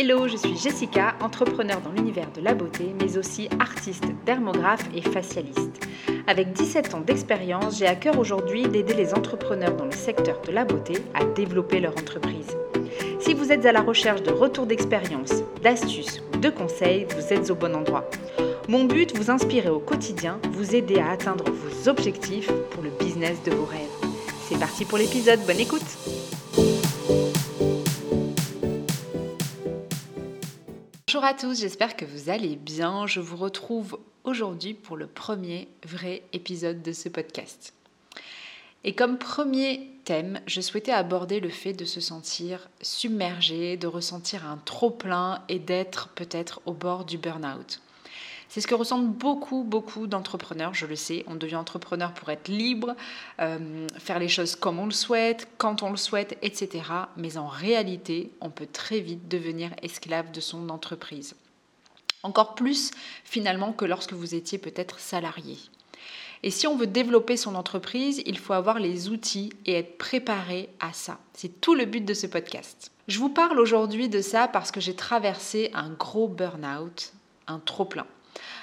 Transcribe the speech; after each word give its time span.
Hello, 0.00 0.28
je 0.28 0.36
suis 0.36 0.56
Jessica, 0.56 1.16
entrepreneur 1.20 1.80
dans 1.80 1.90
l'univers 1.90 2.30
de 2.30 2.40
la 2.40 2.54
beauté, 2.54 2.94
mais 3.00 3.18
aussi 3.18 3.48
artiste, 3.58 4.04
dermographe 4.24 4.88
et 4.94 5.02
facialiste. 5.02 5.86
Avec 6.28 6.52
17 6.52 6.94
ans 6.94 7.00
d'expérience, 7.00 7.78
j'ai 7.78 7.86
à 7.86 7.96
cœur 7.96 8.16
aujourd'hui 8.16 8.68
d'aider 8.68 8.94
les 8.94 9.12
entrepreneurs 9.12 9.74
dans 9.74 9.86
le 9.86 9.90
secteur 9.90 10.40
de 10.42 10.52
la 10.52 10.64
beauté 10.64 10.94
à 11.14 11.24
développer 11.24 11.80
leur 11.80 11.92
entreprise. 11.98 12.56
Si 13.28 13.34
vous 13.34 13.52
êtes 13.52 13.66
à 13.66 13.72
la 13.72 13.82
recherche 13.82 14.22
de 14.22 14.30
retours 14.30 14.64
d'expérience, 14.64 15.42
d'astuces 15.62 16.22
ou 16.32 16.38
de 16.38 16.48
conseils, 16.48 17.06
vous 17.14 17.30
êtes 17.30 17.50
au 17.50 17.54
bon 17.54 17.76
endroit. 17.76 18.08
Mon 18.68 18.84
but, 18.84 19.14
vous 19.14 19.30
inspirer 19.30 19.68
au 19.68 19.80
quotidien, 19.80 20.40
vous 20.52 20.74
aider 20.74 20.98
à 20.98 21.10
atteindre 21.10 21.44
vos 21.50 21.90
objectifs 21.90 22.50
pour 22.70 22.82
le 22.82 22.88
business 22.88 23.42
de 23.42 23.50
vos 23.50 23.66
rêves. 23.66 23.82
C'est 24.48 24.58
parti 24.58 24.86
pour 24.86 24.96
l'épisode, 24.96 25.40
bonne 25.46 25.60
écoute 25.60 25.84
Bonjour 31.06 31.24
à 31.24 31.34
tous, 31.34 31.60
j'espère 31.60 31.96
que 31.96 32.06
vous 32.06 32.30
allez 32.30 32.56
bien. 32.56 33.06
Je 33.06 33.20
vous 33.20 33.36
retrouve 33.36 33.98
aujourd'hui 34.24 34.72
pour 34.72 34.96
le 34.96 35.06
premier 35.06 35.68
vrai 35.84 36.22
épisode 36.32 36.80
de 36.80 36.92
ce 36.92 37.10
podcast. 37.10 37.74
Et 38.84 38.94
comme 38.94 39.18
premier 39.18 39.90
thème, 40.04 40.40
je 40.46 40.60
souhaitais 40.60 40.92
aborder 40.92 41.40
le 41.40 41.48
fait 41.48 41.72
de 41.72 41.84
se 41.84 42.00
sentir 42.00 42.68
submergé, 42.80 43.76
de 43.76 43.86
ressentir 43.86 44.46
un 44.46 44.58
trop-plein 44.64 45.42
et 45.48 45.58
d'être 45.58 46.08
peut-être 46.10 46.60
au 46.64 46.72
bord 46.72 47.04
du 47.04 47.18
burn-out. 47.18 47.80
C'est 48.48 48.62
ce 48.62 48.66
que 48.66 48.74
ressentent 48.74 49.12
beaucoup, 49.12 49.62
beaucoup 49.62 50.06
d'entrepreneurs, 50.06 50.72
je 50.72 50.86
le 50.86 50.96
sais. 50.96 51.24
On 51.26 51.34
devient 51.34 51.56
entrepreneur 51.56 52.14
pour 52.14 52.30
être 52.30 52.48
libre, 52.48 52.96
euh, 53.40 53.86
faire 53.98 54.18
les 54.18 54.28
choses 54.28 54.56
comme 54.56 54.78
on 54.78 54.86
le 54.86 54.92
souhaite, 54.92 55.48
quand 55.58 55.82
on 55.82 55.90
le 55.90 55.98
souhaite, 55.98 56.38
etc. 56.40 56.84
Mais 57.18 57.36
en 57.36 57.46
réalité, 57.46 58.32
on 58.40 58.48
peut 58.48 58.66
très 58.66 59.00
vite 59.00 59.28
devenir 59.28 59.72
esclave 59.82 60.30
de 60.32 60.40
son 60.40 60.70
entreprise. 60.70 61.36
Encore 62.22 62.54
plus 62.54 62.90
finalement 63.24 63.72
que 63.72 63.84
lorsque 63.84 64.14
vous 64.14 64.34
étiez 64.34 64.56
peut-être 64.56 64.98
salarié. 64.98 65.58
Et 66.42 66.50
si 66.50 66.66
on 66.66 66.76
veut 66.76 66.86
développer 66.86 67.36
son 67.36 67.54
entreprise, 67.54 68.22
il 68.26 68.38
faut 68.38 68.52
avoir 68.52 68.78
les 68.78 69.08
outils 69.08 69.52
et 69.66 69.74
être 69.74 69.98
préparé 69.98 70.68
à 70.80 70.92
ça. 70.92 71.18
C'est 71.34 71.60
tout 71.60 71.74
le 71.74 71.84
but 71.84 72.04
de 72.04 72.14
ce 72.14 72.26
podcast. 72.26 72.92
Je 73.08 73.18
vous 73.18 73.30
parle 73.30 73.58
aujourd'hui 73.58 74.08
de 74.08 74.20
ça 74.20 74.48
parce 74.48 74.70
que 74.70 74.80
j'ai 74.80 74.94
traversé 74.94 75.70
un 75.74 75.90
gros 75.90 76.28
burn-out, 76.28 77.12
un 77.46 77.58
trop-plein 77.58 78.06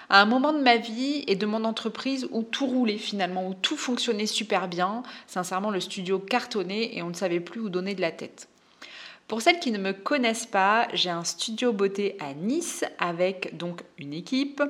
à 0.10 0.22
un 0.22 0.26
moment 0.26 0.54
de 0.54 0.60
ma 0.60 0.78
vie 0.78 1.24
et 1.28 1.36
de 1.36 1.46
mon 1.46 1.64
entreprise 1.64 2.28
où 2.32 2.44
tout 2.44 2.68
roulait 2.68 2.98
finalement, 2.98 3.48
où 3.48 3.54
tout 3.54 3.78
fonctionnait 3.78 4.26
super 4.26 4.68
bien. 4.68 5.04
Sincèrement, 5.28 5.72
le 5.72 5.80
studio 5.80 6.20
cartonnait 6.20 6.96
et 6.96 7.02
on 7.02 7.10
ne 7.10 7.14
savait 7.14 7.40
plus 7.40 7.60
où 7.60 7.70
donner 7.70 7.96
de 7.96 8.02
la 8.02 8.12
tête. 8.12 8.48
Pour 9.28 9.42
celles 9.42 9.60
qui 9.60 9.72
ne 9.72 9.80
me 9.80 9.94
connaissent 9.94 10.46
pas, 10.46 10.88
j'ai 10.94 11.10
un 11.10 11.24
studio 11.24 11.74
beauté 11.74 12.16
à 12.20 12.34
Nice 12.34 12.86
avec 13.00 13.58
donc 13.58 13.84
une 13.98 14.14
équipe. 14.14 14.62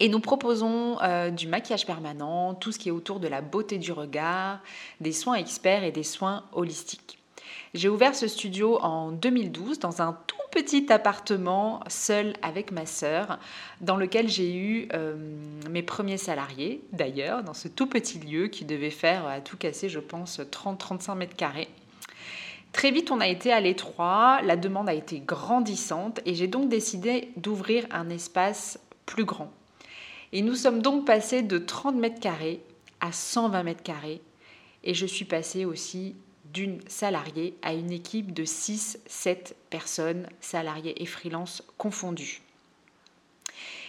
Et 0.00 0.08
nous 0.08 0.20
proposons 0.20 0.98
euh, 1.02 1.30
du 1.30 1.48
maquillage 1.48 1.86
permanent, 1.86 2.54
tout 2.54 2.70
ce 2.70 2.78
qui 2.78 2.88
est 2.88 2.92
autour 2.92 3.18
de 3.18 3.26
la 3.26 3.40
beauté 3.40 3.78
du 3.78 3.90
regard, 3.90 4.60
des 5.00 5.12
soins 5.12 5.34
experts 5.34 5.82
et 5.82 5.90
des 5.90 6.04
soins 6.04 6.44
holistiques. 6.52 7.18
J'ai 7.74 7.88
ouvert 7.88 8.14
ce 8.14 8.28
studio 8.28 8.78
en 8.80 9.10
2012 9.10 9.78
dans 9.78 10.00
un 10.00 10.16
tout 10.26 10.36
petit 10.52 10.90
appartement 10.92 11.80
seul 11.88 12.34
avec 12.42 12.70
ma 12.70 12.86
sœur, 12.86 13.38
dans 13.80 13.96
lequel 13.96 14.28
j'ai 14.28 14.54
eu 14.54 14.88
euh, 14.94 15.16
mes 15.68 15.82
premiers 15.82 16.16
salariés, 16.16 16.80
d'ailleurs, 16.92 17.42
dans 17.42 17.54
ce 17.54 17.68
tout 17.68 17.86
petit 17.86 18.18
lieu 18.18 18.48
qui 18.48 18.64
devait 18.64 18.90
faire 18.90 19.26
à 19.26 19.40
tout 19.40 19.56
casser, 19.56 19.88
je 19.88 20.00
pense, 20.00 20.40
30-35 20.40 21.16
mètres 21.16 21.36
carrés. 21.36 21.68
Très 22.72 22.90
vite, 22.90 23.10
on 23.10 23.20
a 23.20 23.26
été 23.26 23.52
à 23.52 23.60
l'étroit, 23.60 24.40
la 24.42 24.56
demande 24.56 24.88
a 24.88 24.94
été 24.94 25.20
grandissante 25.20 26.20
et 26.24 26.34
j'ai 26.34 26.46
donc 26.46 26.68
décidé 26.68 27.30
d'ouvrir 27.36 27.86
un 27.90 28.08
espace 28.08 28.78
plus 29.04 29.24
grand. 29.24 29.50
Et 30.32 30.42
nous 30.42 30.54
sommes 30.54 30.82
donc 30.82 31.06
passés 31.06 31.42
de 31.42 31.58
30 31.58 31.96
mètres 31.96 32.20
carrés 32.20 32.60
à 33.00 33.12
120 33.12 33.62
mètres 33.62 33.82
carrés 33.82 34.20
et 34.84 34.94
je 34.94 35.06
suis 35.06 35.24
passée 35.24 35.64
aussi 35.64 36.16
d'une 36.52 36.80
salariée 36.88 37.54
à 37.62 37.74
une 37.74 37.92
équipe 37.92 38.32
de 38.32 38.44
6-7 38.44 39.54
personnes, 39.70 40.26
salariés 40.40 41.02
et 41.02 41.06
freelance 41.06 41.62
confondus. 41.76 42.42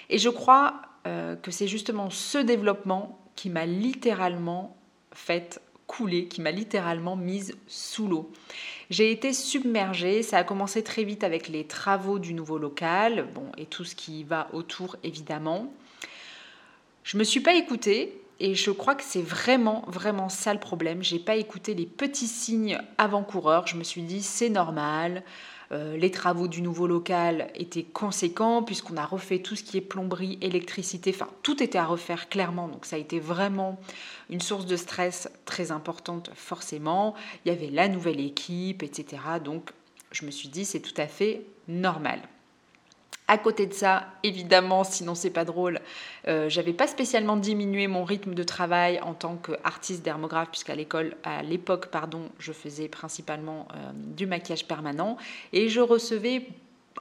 Et 0.09 0.17
je 0.17 0.29
crois 0.29 0.81
euh, 1.07 1.35
que 1.35 1.51
c'est 1.51 1.67
justement 1.67 2.09
ce 2.09 2.37
développement 2.37 3.19
qui 3.35 3.49
m'a 3.49 3.65
littéralement 3.65 4.75
fait 5.13 5.61
couler, 5.87 6.27
qui 6.27 6.41
m'a 6.41 6.51
littéralement 6.51 7.15
mise 7.15 7.55
sous 7.67 8.07
l'eau. 8.07 8.31
J'ai 8.89 9.11
été 9.11 9.33
submergée, 9.33 10.21
ça 10.21 10.37
a 10.37 10.43
commencé 10.43 10.83
très 10.83 11.03
vite 11.03 11.23
avec 11.23 11.47
les 11.47 11.65
travaux 11.65 12.19
du 12.19 12.33
nouveau 12.33 12.57
local, 12.57 13.27
bon, 13.33 13.45
et 13.57 13.65
tout 13.65 13.85
ce 13.85 13.95
qui 13.95 14.23
va 14.23 14.49
autour 14.53 14.97
évidemment. 15.03 15.71
Je 17.03 17.17
me 17.17 17.23
suis 17.23 17.39
pas 17.39 17.55
écoutée, 17.55 18.21
et 18.39 18.55
je 18.55 18.71
crois 18.71 18.95
que 18.95 19.03
c'est 19.03 19.21
vraiment, 19.21 19.83
vraiment 19.87 20.29
ça 20.29 20.53
le 20.53 20.59
problème. 20.59 21.03
J'ai 21.03 21.19
pas 21.19 21.35
écouté 21.35 21.73
les 21.73 21.85
petits 21.85 22.27
signes 22.27 22.79
avant-coureurs. 22.97 23.67
Je 23.67 23.75
me 23.75 23.83
suis 23.83 24.03
dit, 24.03 24.21
c'est 24.21 24.49
normal. 24.49 25.23
Euh, 25.71 25.97
les 25.97 26.09
travaux 26.09 26.47
du 26.47 26.63
nouveau 26.63 26.87
local 26.87 27.51
étaient 27.53 27.83
conséquents 27.83 28.63
puisqu'on 28.63 28.97
a 28.97 29.05
refait 29.05 29.39
tout 29.39 29.55
ce 29.55 29.63
qui 29.63 29.77
est 29.77 29.81
plomberie, 29.81 30.39
électricité, 30.41 31.11
enfin 31.13 31.29
tout 31.43 31.61
était 31.61 31.77
à 31.77 31.85
refaire 31.85 32.27
clairement. 32.27 32.67
Donc 32.67 32.85
ça 32.85 32.95
a 32.95 32.99
été 32.99 33.19
vraiment 33.19 33.79
une 34.31 34.41
source 34.41 34.65
de 34.65 34.75
stress 34.75 35.29
très 35.45 35.71
importante 35.71 36.31
forcément. 36.33 37.13
Il 37.45 37.49
y 37.49 37.55
avait 37.55 37.69
la 37.69 37.87
nouvelle 37.87 38.19
équipe, 38.19 38.81
etc. 38.81 39.21
Donc 39.43 39.69
je 40.11 40.25
me 40.25 40.31
suis 40.31 40.49
dit 40.49 40.65
c'est 40.65 40.79
tout 40.79 40.99
à 40.99 41.05
fait 41.05 41.43
normal. 41.67 42.19
À 43.31 43.37
côté 43.37 43.67
de 43.67 43.73
ça, 43.75 44.07
évidemment, 44.23 44.83
sinon 44.83 45.13
c'est 45.13 45.29
pas 45.29 45.45
drôle, 45.45 45.81
euh, 46.27 46.49
j'avais 46.49 46.73
pas 46.73 46.87
spécialement 46.87 47.37
diminué 47.37 47.85
mon 47.85 48.03
rythme 48.03 48.33
de 48.33 48.41
travail 48.41 48.99
en 49.01 49.13
tant 49.13 49.35
qu'artiste 49.35 50.03
dermographe, 50.03 50.49
puisqu'à 50.49 50.73
l'école, 50.73 51.15
à 51.23 51.43
l'époque, 51.43 51.91
pardon, 51.91 52.23
je 52.39 52.51
faisais 52.51 52.87
principalement 52.87 53.67
euh, 53.69 53.91
du 53.93 54.25
maquillage 54.25 54.65
permanent 54.65 55.15
et 55.53 55.69
je 55.69 55.79
recevais 55.79 56.47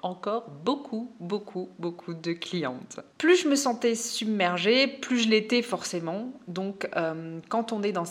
encore 0.02 0.50
beaucoup, 0.66 1.10
beaucoup, 1.18 1.70
beaucoup 1.78 2.12
de 2.12 2.34
clientes. 2.34 3.00
Plus 3.16 3.44
je 3.44 3.48
me 3.48 3.56
sentais 3.56 3.94
submergée, 3.94 4.86
plus 4.86 5.20
je 5.20 5.30
l'étais 5.30 5.62
forcément. 5.62 6.30
Donc, 6.46 6.86
euh, 6.94 7.40
quand 7.48 7.72
on 7.72 7.82
est 7.82 7.92
dans, 7.92 8.04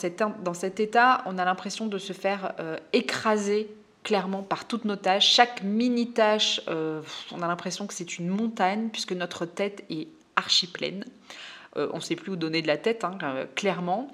dans 0.43 0.53
cet 0.55 0.79
état, 0.79 1.21
on 1.27 1.37
a 1.37 1.45
l'impression 1.45 1.85
de 1.85 1.99
se 1.99 2.13
faire 2.13 2.55
écraser 2.93 3.69
clairement 4.07 4.41
par 4.41 4.65
toutes 4.69 4.85
nos 4.85 4.95
tâches. 4.95 5.27
Chaque 5.27 5.63
mini 5.63 6.11
tâche, 6.11 6.61
euh, 6.69 7.01
on 7.33 7.41
a 7.41 7.47
l'impression 7.47 7.87
que 7.87 7.93
c'est 7.93 8.19
une 8.19 8.29
montagne 8.29 8.87
puisque 8.89 9.11
notre 9.11 9.45
tête 9.45 9.83
est 9.89 10.07
archi 10.37 10.67
pleine. 10.67 11.03
Euh, 11.75 11.89
on 11.91 11.97
ne 11.97 12.01
sait 12.01 12.15
plus 12.15 12.31
où 12.31 12.35
donner 12.37 12.61
de 12.61 12.67
la 12.67 12.77
tête, 12.77 13.03
hein, 13.03 13.17
euh, 13.21 13.45
clairement. 13.53 14.07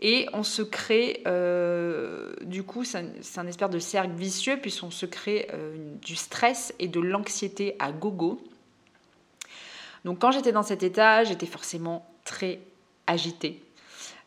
Et 0.00 0.26
on 0.32 0.44
se 0.44 0.62
crée, 0.62 1.22
du 2.42 2.62
coup, 2.62 2.84
c'est 2.84 2.98
un, 3.36 3.46
espèce 3.46 3.70
de 3.70 3.78
cercle 3.78 4.12
vicieux, 4.16 4.58
puisqu'on 4.60 4.90
se 4.90 5.06
crée 5.06 5.48
du 6.02 6.16
stress 6.16 6.74
et 6.78 6.88
de 6.88 7.00
l'anxiété 7.00 7.76
à 7.78 7.92
gogo. 7.92 8.42
Donc 10.04 10.18
quand 10.18 10.30
j'étais 10.30 10.52
dans 10.52 10.64
cet 10.64 10.82
état, 10.82 11.24
j'étais 11.24 11.46
forcément 11.46 12.06
très 12.24 12.60
agitée. 13.06 13.62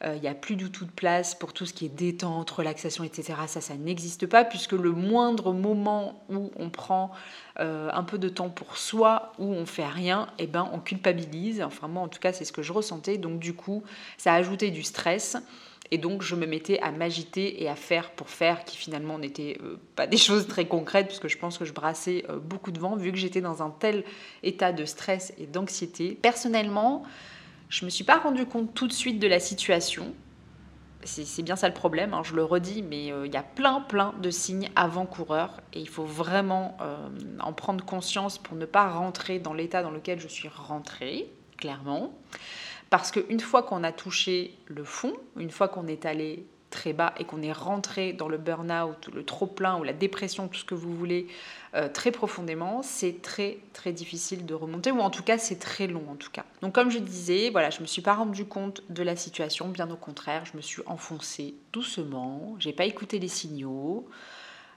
Euh, 0.04 0.14
il 0.16 0.22
n'y 0.22 0.28
a 0.28 0.36
plus 0.36 0.56
du 0.56 0.70
tout 0.70 0.86
de 0.86 0.92
place 0.92 1.34
pour 1.34 1.54
tout 1.54 1.66
ce 1.66 1.74
qui 1.74 1.86
est 1.86 1.90
détente, 1.90 2.52
relaxation, 2.52 3.04
etc. 3.04 3.34
Ça, 3.48 3.62
ça 3.62 3.76
n'existe 3.76 4.28
pas 4.28 4.46
puisque 4.46 4.74
le 4.74 4.92
moindre 4.92 5.54
moment 5.54 6.24
où 6.30 6.52
on 6.56 6.70
prend 6.70 7.12
euh, 7.60 7.90
un 7.92 8.04
peu 8.04 8.20
de 8.20 8.30
temps 8.30 8.50
pour 8.50 8.78
soi, 8.78 9.34
où 9.40 9.46
on 9.46 9.66
fait 9.66 9.88
rien, 9.88 10.28
eh 10.38 10.46
ben, 10.46 10.70
on 10.72 10.80
culpabilise. 10.80 11.64
Enfin, 11.64 11.88
moi, 11.88 12.04
en 12.04 12.08
tout 12.10 12.20
cas, 12.20 12.32
c'est 12.32 12.46
ce 12.46 12.52
que 12.52 12.62
je 12.62 12.74
ressentais. 12.74 13.18
Donc, 13.18 13.40
du 13.40 13.54
coup, 13.54 13.84
ça 14.18 14.34
a 14.34 14.36
ajouté 14.36 14.70
du 14.70 14.84
stress. 14.84 15.36
Et 15.90 15.98
donc, 15.98 16.22
je 16.22 16.36
me 16.36 16.46
mettais 16.46 16.80
à 16.82 16.92
m'agiter 16.92 17.64
et 17.64 17.70
à 17.70 17.76
faire 17.76 18.12
pour 18.12 18.30
faire, 18.30 18.66
qui 18.66 18.78
finalement 18.78 19.18
n'étaient 19.18 19.58
euh, 19.64 19.80
pas 19.96 20.06
des 20.06 20.18
choses 20.18 20.46
très 20.48 20.66
concrètes, 20.66 21.08
puisque 21.08 21.28
je 21.28 21.38
pense 21.40 21.58
que 21.58 21.66
je 21.66 21.74
brassais 21.74 22.24
beaucoup 22.44 22.72
de 22.72 22.80
vent, 22.80 22.98
vu 22.98 23.12
que 23.12 23.18
j'étais 23.18 23.42
dans 23.42 23.64
un 23.64 23.72
tel 23.72 24.04
état 24.44 24.74
de 24.74 24.86
stress 24.86 25.34
et 25.40 25.48
d'anxiété. 25.48 26.20
Personnellement, 26.22 27.04
je 27.70 27.84
ne 27.84 27.88
me 27.88 27.90
suis 27.90 28.04
pas 28.04 28.18
rendu 28.18 28.46
compte 28.46 28.74
tout 28.74 28.88
de 28.88 28.94
suite 28.94 29.20
de 29.20 29.28
la 29.28 29.40
situation. 29.40 30.14
C'est 31.04 31.44
bien 31.44 31.56
ça 31.56 31.68
le 31.68 31.74
problème, 31.74 32.14
hein, 32.14 32.22
je 32.24 32.36
le 32.36 32.44
redis, 32.44 32.82
mais 32.82 33.14
euh, 33.14 33.28
il 33.28 33.34
y 33.34 33.38
a 33.38 33.44
plein, 33.44 33.80
plein 33.80 34.14
de 34.22 34.30
signes 34.30 34.70
avant-coureurs 34.76 35.62
et 35.72 35.80
il 35.80 35.88
faut 35.88 36.04
vraiment 36.04 36.76
euh, 36.82 37.08
en 37.40 37.54
prendre 37.54 37.86
conscience 37.86 38.38
pour 38.38 38.58
ne 38.58 38.66
pas 38.66 38.90
rentrer 38.90 39.40
dans 39.40 39.54
l'état 39.54 39.84
dans 39.84 39.92
lequel 39.92 40.20
je 40.20 40.28
suis 40.28 40.50
rentrée, 40.50 41.32
clairement. 41.56 42.14
Parce 42.90 43.12
qu'une 43.12 43.40
fois 43.40 43.64
qu'on 43.64 43.84
a 43.84 43.92
touché 43.92 44.58
le 44.66 44.84
fond, 44.84 45.14
une 45.38 45.52
fois 45.52 45.68
qu'on 45.68 45.88
est 45.88 46.06
allé 46.06 46.46
très 46.78 46.94
bas 46.94 47.14
et 47.18 47.24
qu'on 47.24 47.42
est 47.42 47.52
rentré 47.52 48.14
dans 48.14 48.28
le 48.28 48.38
burn-out, 48.38 49.10
le 49.12 49.24
trop-plein 49.24 49.80
ou 49.80 49.84
la 49.84 49.94
dépression, 49.94 50.48
tout 50.48 50.60
ce 50.60 50.64
que 50.64 50.76
vous 50.76 50.94
voulez, 50.94 51.28
euh, 51.74 51.90
très 51.90 52.12
profondément, 52.12 52.84
c'est 52.84 53.22
très 53.24 53.58
très 53.74 53.92
difficile 53.92 54.46
de 54.46 54.54
remonter, 54.54 54.92
ou 54.92 55.00
en 55.00 55.10
tout 55.10 55.24
cas 55.24 55.40
c'est 55.40 55.58
très 55.58 55.88
long 55.88 56.04
en 56.12 56.16
tout 56.16 56.30
cas. 56.30 56.46
Donc 56.62 56.76
comme 56.76 56.92
je 56.92 57.00
disais, 57.00 57.50
voilà, 57.50 57.72
je 57.72 57.82
me 57.82 57.88
suis 57.88 58.04
pas 58.04 58.14
rendu 58.14 58.46
compte 58.46 58.84
de 58.90 59.02
la 59.02 59.16
situation, 59.16 59.70
bien 59.70 59.90
au 59.90 59.96
contraire, 59.96 60.44
je 60.46 60.56
me 60.56 60.62
suis 60.62 60.84
enfoncée 60.86 61.56
doucement, 61.74 62.56
j'ai 62.60 62.74
pas 62.74 62.86
écouté 62.86 63.18
les 63.18 63.28
signaux. 63.28 64.08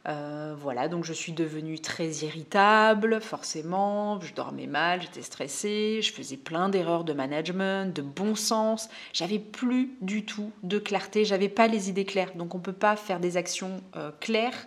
Euh, 0.08 0.54
voilà, 0.58 0.88
donc 0.88 1.04
je 1.04 1.12
suis 1.12 1.32
devenue 1.32 1.78
très 1.78 2.08
irritable, 2.08 3.20
forcément, 3.20 4.18
je 4.20 4.32
dormais 4.32 4.66
mal, 4.66 5.02
j'étais 5.02 5.20
stressée, 5.20 6.00
je 6.02 6.10
faisais 6.10 6.38
plein 6.38 6.70
d'erreurs 6.70 7.04
de 7.04 7.12
management, 7.12 7.94
de 7.94 8.00
bon 8.00 8.34
sens, 8.34 8.88
j'avais 9.12 9.38
plus 9.38 9.90
du 10.00 10.24
tout 10.24 10.52
de 10.62 10.78
clarté, 10.78 11.26
j'avais 11.26 11.50
pas 11.50 11.66
les 11.66 11.90
idées 11.90 12.06
claires, 12.06 12.32
donc 12.34 12.54
on 12.54 12.60
peut 12.60 12.72
pas 12.72 12.96
faire 12.96 13.20
des 13.20 13.36
actions 13.36 13.82
euh, 13.94 14.10
claires 14.20 14.66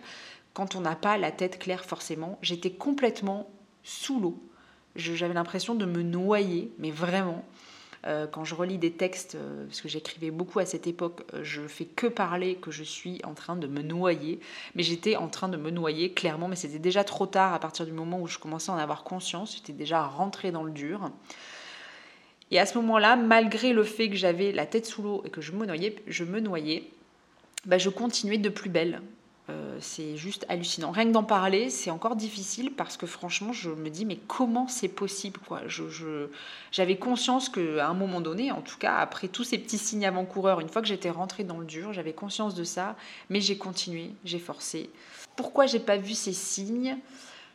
quand 0.52 0.76
on 0.76 0.80
n'a 0.80 0.94
pas 0.94 1.18
la 1.18 1.32
tête 1.32 1.58
claire 1.58 1.84
forcément. 1.84 2.38
J'étais 2.40 2.70
complètement 2.70 3.50
sous 3.82 4.20
l'eau, 4.20 4.40
j'avais 4.94 5.34
l'impression 5.34 5.74
de 5.74 5.84
me 5.84 6.02
noyer, 6.02 6.70
mais 6.78 6.92
vraiment. 6.92 7.44
Euh, 8.06 8.26
quand 8.26 8.44
je 8.44 8.54
relis 8.54 8.76
des 8.76 8.92
textes, 8.92 9.34
euh, 9.34 9.64
parce 9.66 9.80
que 9.80 9.88
j'écrivais 9.88 10.30
beaucoup 10.30 10.58
à 10.58 10.66
cette 10.66 10.86
époque, 10.86 11.22
euh, 11.32 11.40
je 11.42 11.66
fais 11.66 11.86
que 11.86 12.06
parler 12.06 12.56
que 12.56 12.70
je 12.70 12.82
suis 12.82 13.20
en 13.24 13.32
train 13.32 13.56
de 13.56 13.66
me 13.66 13.80
noyer. 13.80 14.40
Mais 14.74 14.82
j'étais 14.82 15.16
en 15.16 15.28
train 15.28 15.48
de 15.48 15.56
me 15.56 15.70
noyer, 15.70 16.12
clairement, 16.12 16.48
mais 16.48 16.56
c'était 16.56 16.78
déjà 16.78 17.02
trop 17.02 17.26
tard 17.26 17.54
à 17.54 17.58
partir 17.58 17.86
du 17.86 17.92
moment 17.92 18.20
où 18.20 18.26
je 18.26 18.38
commençais 18.38 18.70
à 18.70 18.74
en 18.74 18.78
avoir 18.78 19.04
conscience. 19.04 19.54
J'étais 19.56 19.72
déjà 19.72 20.02
rentrée 20.02 20.50
dans 20.50 20.64
le 20.64 20.72
dur. 20.72 21.10
Et 22.50 22.58
à 22.58 22.66
ce 22.66 22.76
moment-là, 22.78 23.16
malgré 23.16 23.72
le 23.72 23.84
fait 23.84 24.10
que 24.10 24.16
j'avais 24.16 24.52
la 24.52 24.66
tête 24.66 24.84
sous 24.84 25.02
l'eau 25.02 25.22
et 25.24 25.30
que 25.30 25.40
je 25.40 25.52
me 25.52 25.64
noyais, 25.64 25.96
je, 26.06 26.24
me 26.24 26.40
noyais, 26.40 26.90
bah, 27.64 27.78
je 27.78 27.88
continuais 27.88 28.38
de 28.38 28.50
plus 28.50 28.68
belle. 28.68 29.00
Euh, 29.50 29.76
c'est 29.78 30.16
juste 30.16 30.46
hallucinant. 30.48 30.90
Rien 30.90 31.04
que 31.04 31.10
d'en 31.10 31.22
parler, 31.22 31.68
c'est 31.68 31.90
encore 31.90 32.16
difficile 32.16 32.72
parce 32.72 32.96
que 32.96 33.06
franchement, 33.06 33.52
je 33.52 33.68
me 33.68 33.90
dis, 33.90 34.06
mais 34.06 34.16
comment 34.16 34.68
c'est 34.68 34.88
possible 34.88 35.38
quoi? 35.46 35.60
J'avais 36.72 36.96
conscience 36.96 37.50
qu'à 37.50 37.86
un 37.86 37.92
moment 37.92 38.22
donné, 38.22 38.52
en 38.52 38.62
tout 38.62 38.78
cas, 38.78 38.96
après 38.96 39.28
tous 39.28 39.44
ces 39.44 39.58
petits 39.58 39.76
signes 39.76 40.06
avant-coureurs, 40.06 40.60
une 40.60 40.70
fois 40.70 40.80
que 40.80 40.88
j'étais 40.88 41.10
rentrée 41.10 41.44
dans 41.44 41.58
le 41.58 41.66
dur, 41.66 41.92
j'avais 41.92 42.14
conscience 42.14 42.54
de 42.54 42.64
ça, 42.64 42.96
mais 43.28 43.42
j'ai 43.42 43.58
continué, 43.58 44.12
j'ai 44.24 44.38
forcé. 44.38 44.88
Pourquoi 45.36 45.66
j'ai 45.66 45.80
pas 45.80 45.98
vu 45.98 46.14
ces 46.14 46.32
signes? 46.32 46.96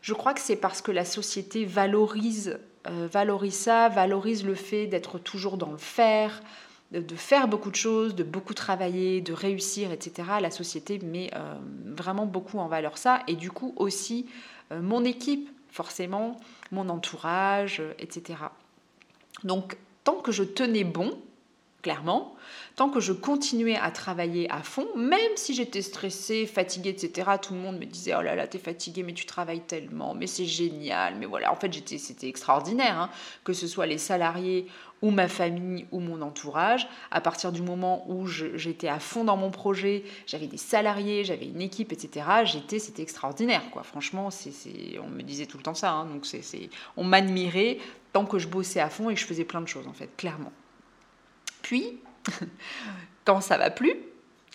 Je 0.03 0.13
crois 0.13 0.35
que 0.35 0.41
c'est 0.41 0.57
parce 0.57 0.83
que 0.83 0.91
la 0.91 1.05
société 1.05 1.65
valorise, 1.65 2.59
euh, 2.87 3.07
valorise 3.11 3.55
ça, 3.55 3.89
valorise 3.89 4.45
le 4.45 4.53
fait 4.53 4.85
d'être 4.85 5.17
toujours 5.17 5.57
dans 5.57 5.71
le 5.71 5.77
faire, 5.77 6.43
de, 6.91 7.15
faire 7.15 7.47
beaucoup 7.47 7.69
de 7.69 7.75
choses, 7.75 8.15
de 8.15 8.23
beaucoup 8.23 8.53
travailler, 8.53 9.21
de 9.21 9.33
réussir, 9.33 9.91
etc. 9.91 10.27
La 10.41 10.51
société 10.51 10.99
met 10.99 11.29
euh, 11.35 11.55
vraiment 11.85 12.25
beaucoup 12.25 12.59
en 12.59 12.67
valeur 12.67 12.97
ça. 12.97 13.21
Et 13.27 13.35
du 13.35 13.51
coup 13.51 13.73
aussi 13.75 14.25
euh, 14.71 14.81
mon 14.81 15.03
équipe, 15.03 15.49
forcément, 15.69 16.37
mon 16.71 16.89
entourage, 16.89 17.81
etc. 17.99 18.39
Donc 19.43 19.77
tant 20.03 20.15
que 20.15 20.31
je 20.31 20.43
tenais 20.43 20.83
bon, 20.83 21.17
clairement, 21.81 22.35
tant 22.75 22.89
que 22.89 22.99
je 22.99 23.13
continuais 23.13 23.77
à 23.77 23.91
travailler 23.91 24.49
à 24.51 24.61
fond, 24.61 24.87
même 24.95 25.19
si 25.35 25.53
j'étais 25.53 25.81
stressée, 25.81 26.45
fatiguée, 26.45 26.89
etc., 26.89 27.31
tout 27.41 27.53
le 27.53 27.59
monde 27.59 27.79
me 27.79 27.85
disait 27.85 28.13
Oh 28.17 28.21
là 28.21 28.35
là, 28.35 28.47
t'es 28.47 28.57
fatiguée, 28.57 29.03
mais 29.03 29.13
tu 29.13 29.25
travailles 29.25 29.61
tellement, 29.61 30.13
mais 30.13 30.27
c'est 30.27 30.45
génial. 30.45 31.15
Mais 31.15 31.25
voilà, 31.25 31.51
en 31.51 31.55
fait, 31.55 31.71
c'était 31.97 32.27
extraordinaire, 32.27 32.99
hein. 32.99 33.09
que 33.43 33.53
ce 33.53 33.67
soit 33.67 33.85
les 33.85 33.97
salariés 33.97 34.67
ou 35.01 35.11
ma 35.11 35.27
famille 35.27 35.85
ou 35.91 35.99
mon 35.99 36.21
entourage. 36.21 36.87
À 37.11 37.21
partir 37.21 37.51
du 37.51 37.61
moment 37.61 38.05
où 38.09 38.27
j'étais 38.27 38.87
à 38.87 38.99
fond 38.99 39.23
dans 39.23 39.37
mon 39.37 39.51
projet, 39.51 40.03
j'avais 40.25 40.47
des 40.47 40.57
salariés, 40.57 41.23
j'avais 41.23 41.47
une 41.47 41.61
équipe, 41.61 41.91
etc. 41.91 42.25
J'étais, 42.43 42.79
c'était 42.79 43.01
extraordinaire, 43.01 43.63
quoi. 43.71 43.83
Franchement, 43.83 44.29
c'est, 44.31 44.51
on 45.03 45.09
me 45.09 45.21
disait 45.21 45.45
tout 45.45 45.57
le 45.57 45.63
temps 45.63 45.73
ça. 45.73 45.91
Hein. 45.91 46.05
donc 46.05 46.25
c'est, 46.25 46.69
on 46.97 47.03
m'admirait 47.03 47.77
tant 48.13 48.25
que 48.25 48.39
je 48.39 48.47
bossais 48.47 48.79
à 48.79 48.89
fond 48.89 49.09
et 49.09 49.13
que 49.13 49.19
je 49.19 49.25
faisais 49.25 49.45
plein 49.45 49.61
de 49.61 49.67
choses, 49.67 49.87
en 49.87 49.93
fait, 49.93 50.09
clairement. 50.17 50.51
Puis, 51.69 51.99
quand 53.25 53.41
ça 53.41 53.59
va 53.59 53.69
plus, 53.69 53.93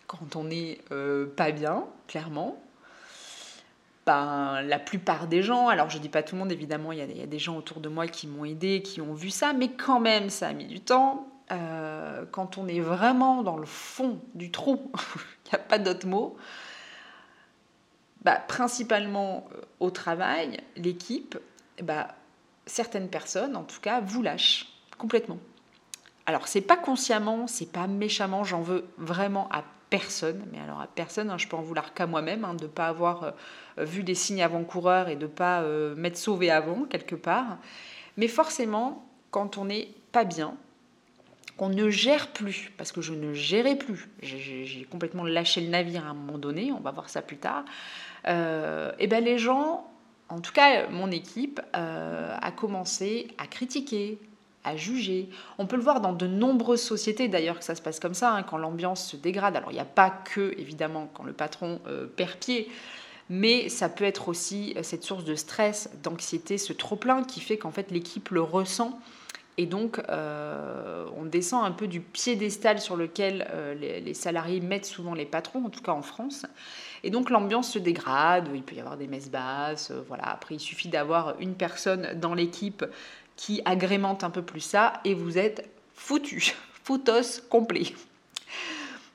quand 0.08 0.34
on 0.34 0.42
n'est 0.42 0.80
euh, 0.90 1.26
pas 1.26 1.52
bien, 1.52 1.84
clairement, 2.08 2.60
ben, 4.04 4.62
la 4.62 4.80
plupart 4.80 5.28
des 5.28 5.40
gens, 5.40 5.68
alors 5.68 5.90
je 5.90 5.98
dis 5.98 6.08
pas 6.08 6.24
tout 6.24 6.34
le 6.34 6.40
monde 6.40 6.50
évidemment, 6.50 6.90
il 6.90 6.98
y, 6.98 7.22
a, 7.22 7.26
des 7.26 7.38
gens 7.38 7.56
autour 7.56 7.78
de 7.78 7.88
moi 7.88 8.08
qui 8.08 8.26
m'ont 8.26 8.44
aidé, 8.44 8.82
qui 8.82 9.00
ont 9.00 9.14
vu 9.14 9.30
ça, 9.30 9.52
mais 9.52 9.68
quand 9.68 10.00
même 10.00 10.28
ça 10.28 10.48
a 10.48 10.52
mis 10.54 10.66
du 10.66 10.80
temps. 10.80 11.28
Euh, 11.52 12.24
quand 12.32 12.58
on 12.58 12.66
est 12.66 12.80
vraiment 12.80 13.44
dans 13.44 13.58
le 13.58 13.66
fond 13.66 14.18
du 14.34 14.50
trou, 14.50 14.90
il 15.46 15.50
n'y 15.50 15.54
a 15.54 15.58
pas 15.58 15.78
d'autre 15.78 16.08
mot, 16.08 16.36
bah, 18.22 18.42
principalement 18.48 19.46
euh, 19.52 19.60
au 19.78 19.92
travail, 19.92 20.56
l'équipe, 20.74 21.38
bah, 21.80 22.08
certaines 22.66 23.08
personnes 23.08 23.54
en 23.54 23.62
tout 23.62 23.80
cas 23.80 24.00
vous 24.00 24.20
lâchent 24.20 24.66
complètement. 24.98 25.38
Alors 26.26 26.48
c'est 26.48 26.62
pas 26.62 26.76
consciemment, 26.76 27.46
c'est 27.46 27.70
pas 27.70 27.86
méchamment, 27.86 28.44
j'en 28.44 28.62
veux 28.62 28.86
vraiment 28.96 29.48
à 29.50 29.62
personne, 29.90 30.42
mais 30.52 30.58
alors 30.58 30.80
à 30.80 30.86
personne, 30.86 31.30
hein, 31.30 31.38
je 31.38 31.46
peux 31.46 31.56
en 31.56 31.62
vouloir 31.62 31.92
qu'à 31.92 32.06
moi-même, 32.06 32.44
hein, 32.44 32.54
de 32.54 32.64
ne 32.64 32.68
pas 32.68 32.88
avoir 32.88 33.24
euh, 33.78 33.84
vu 33.84 34.02
des 34.02 34.14
signes 34.14 34.42
avant-coureurs 34.42 35.08
et 35.08 35.16
de 35.16 35.22
ne 35.22 35.30
pas 35.30 35.62
euh, 35.62 35.94
m'être 35.94 36.16
sauvé 36.16 36.50
avant, 36.50 36.84
quelque 36.84 37.14
part. 37.14 37.58
Mais 38.16 38.26
forcément, 38.26 39.06
quand 39.30 39.58
on 39.58 39.66
n'est 39.66 39.88
pas 40.12 40.24
bien, 40.24 40.54
qu'on 41.56 41.68
ne 41.68 41.90
gère 41.90 42.32
plus, 42.32 42.72
parce 42.76 42.90
que 42.90 43.00
je 43.02 43.12
ne 43.12 43.34
gérais 43.34 43.76
plus, 43.76 44.08
j'ai 44.22 44.88
complètement 44.90 45.22
lâché 45.22 45.60
le 45.60 45.68
navire 45.68 46.06
à 46.06 46.10
un 46.10 46.14
moment 46.14 46.38
donné, 46.38 46.72
on 46.72 46.80
va 46.80 46.90
voir 46.90 47.08
ça 47.08 47.22
plus 47.22 47.36
tard, 47.36 47.64
euh, 48.26 48.90
et 48.98 49.06
ben 49.06 49.22
les 49.22 49.38
gens, 49.38 49.88
en 50.28 50.40
tout 50.40 50.52
cas 50.52 50.88
mon 50.88 51.12
équipe, 51.12 51.60
a 51.72 52.50
commencé 52.50 53.28
à 53.38 53.46
critiquer, 53.46 54.18
à 54.64 54.76
juger. 54.76 55.28
On 55.58 55.66
peut 55.66 55.76
le 55.76 55.82
voir 55.82 56.00
dans 56.00 56.12
de 56.12 56.26
nombreuses 56.26 56.82
sociétés 56.82 57.28
d'ailleurs 57.28 57.58
que 57.58 57.64
ça 57.64 57.74
se 57.74 57.82
passe 57.82 58.00
comme 58.00 58.14
ça, 58.14 58.32
hein, 58.32 58.42
quand 58.42 58.58
l'ambiance 58.58 59.06
se 59.06 59.16
dégrade. 59.16 59.56
Alors 59.56 59.70
il 59.70 59.74
n'y 59.74 59.80
a 59.80 59.84
pas 59.84 60.10
que, 60.10 60.54
évidemment, 60.58 61.08
quand 61.14 61.22
le 61.22 61.32
patron 61.32 61.80
euh, 61.86 62.06
perd 62.06 62.36
pied, 62.36 62.68
mais 63.30 63.68
ça 63.68 63.88
peut 63.88 64.04
être 64.04 64.28
aussi 64.28 64.74
euh, 64.76 64.82
cette 64.82 65.04
source 65.04 65.24
de 65.24 65.34
stress, 65.34 65.90
d'anxiété, 66.02 66.58
ce 66.58 66.72
trop-plein 66.72 67.22
qui 67.22 67.40
fait 67.40 67.58
qu'en 67.58 67.70
fait 67.70 67.90
l'équipe 67.90 68.30
le 68.30 68.42
ressent. 68.42 68.98
Et 69.56 69.66
donc, 69.66 70.00
euh, 70.08 71.06
on 71.16 71.26
descend 71.26 71.64
un 71.64 71.70
peu 71.70 71.86
du 71.86 72.00
piédestal 72.00 72.80
sur 72.80 72.96
lequel 72.96 73.46
les, 73.80 74.12
salariés 74.12 74.58
mettent 74.58 74.84
souvent 74.84 75.14
les 75.14 75.26
patrons, 75.26 75.64
en 75.64 75.70
tout 75.70 75.80
cas 75.80 75.92
en 75.92 76.02
France. 76.02 76.44
Et 77.04 77.10
donc, 77.10 77.30
l'ambiance 77.30 77.70
se 77.70 77.78
dégrade, 77.78 78.48
il 78.52 78.64
peut 78.64 78.74
y 78.74 78.80
avoir 78.80 78.96
des 78.96 79.06
messes 79.06 79.30
basses. 79.30 79.92
voilà. 80.08 80.24
Après, 80.24 80.56
il 80.56 80.58
suffit 80.58 80.88
d'avoir 80.88 81.36
une 81.38 81.54
personne 81.54 82.18
dans 82.20 82.34
l'équipe 82.34 82.84
qui 83.36 83.62
agrémente 83.64 84.24
un 84.24 84.30
peu 84.30 84.42
plus 84.42 84.60
ça 84.60 84.94
et 85.04 85.14
vous 85.14 85.38
êtes 85.38 85.68
foutu, 85.94 86.54
foutos 86.84 87.40
complet. 87.48 87.94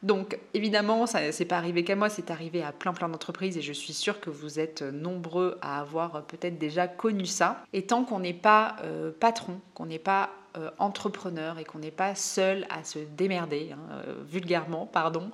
Donc 0.02 0.38
évidemment, 0.54 1.06
ça 1.08 1.20
n'est 1.22 1.46
pas 1.46 1.58
arrivé 1.58 1.84
qu'à 1.84 1.96
moi, 1.96 2.10
c'est 2.10 2.32
arrivé 2.32 2.64
à 2.64 2.72
plein 2.72 2.94
plein 2.94 3.10
d'entreprises 3.10 3.58
et 3.58 3.62
je 3.62 3.74
suis 3.74 3.94
sûre 3.94 4.22
que 4.22 4.30
vous 4.30 4.60
êtes 4.60 4.82
nombreux 4.82 5.58
à 5.62 5.80
avoir 5.80 6.24
peut-être 6.24 6.58
déjà 6.58 6.88
connu 6.88 7.26
ça. 7.26 7.64
Et 7.74 7.84
tant 7.84 8.06
qu'on 8.06 8.20
n'est 8.20 8.34
pas 8.34 8.78
euh, 8.84 9.12
patron, 9.20 9.60
qu'on 9.74 9.88
n'est 9.88 10.00
pas 10.00 10.30
euh, 10.58 10.72
entrepreneur 10.80 11.60
et 11.60 11.66
qu'on 11.66 11.80
n'est 11.80 11.92
pas 11.92 12.16
seul 12.16 12.66
à 12.70 12.86
se 12.86 13.00
démerder, 13.00 13.72
hein, 13.74 13.78
euh, 13.92 14.14
vulgairement, 14.26 14.86
pardon, 14.86 15.32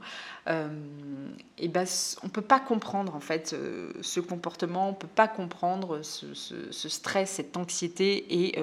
et 1.58 1.68
ben, 1.68 1.86
on 2.22 2.28
ne 2.28 2.32
peut 2.32 2.42
pas 2.42 2.60
comprendre 2.60 3.16
en 3.16 3.20
fait 3.20 3.56
ce 4.02 4.20
comportement, 4.20 4.90
on 4.90 4.92
ne 4.92 4.96
peut 4.96 5.08
pas 5.08 5.28
comprendre 5.28 6.04
ce, 6.04 6.90
stress, 6.90 7.32
cette 7.32 7.58
anxiété 7.58 8.46
et 8.46 8.62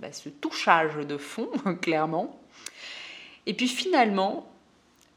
bah, 0.00 0.12
ce 0.12 0.28
touchage 0.28 0.96
de 0.96 1.16
fond, 1.16 1.48
clairement. 1.80 2.40
Et 3.46 3.54
puis 3.54 3.68
finalement, 3.68 4.48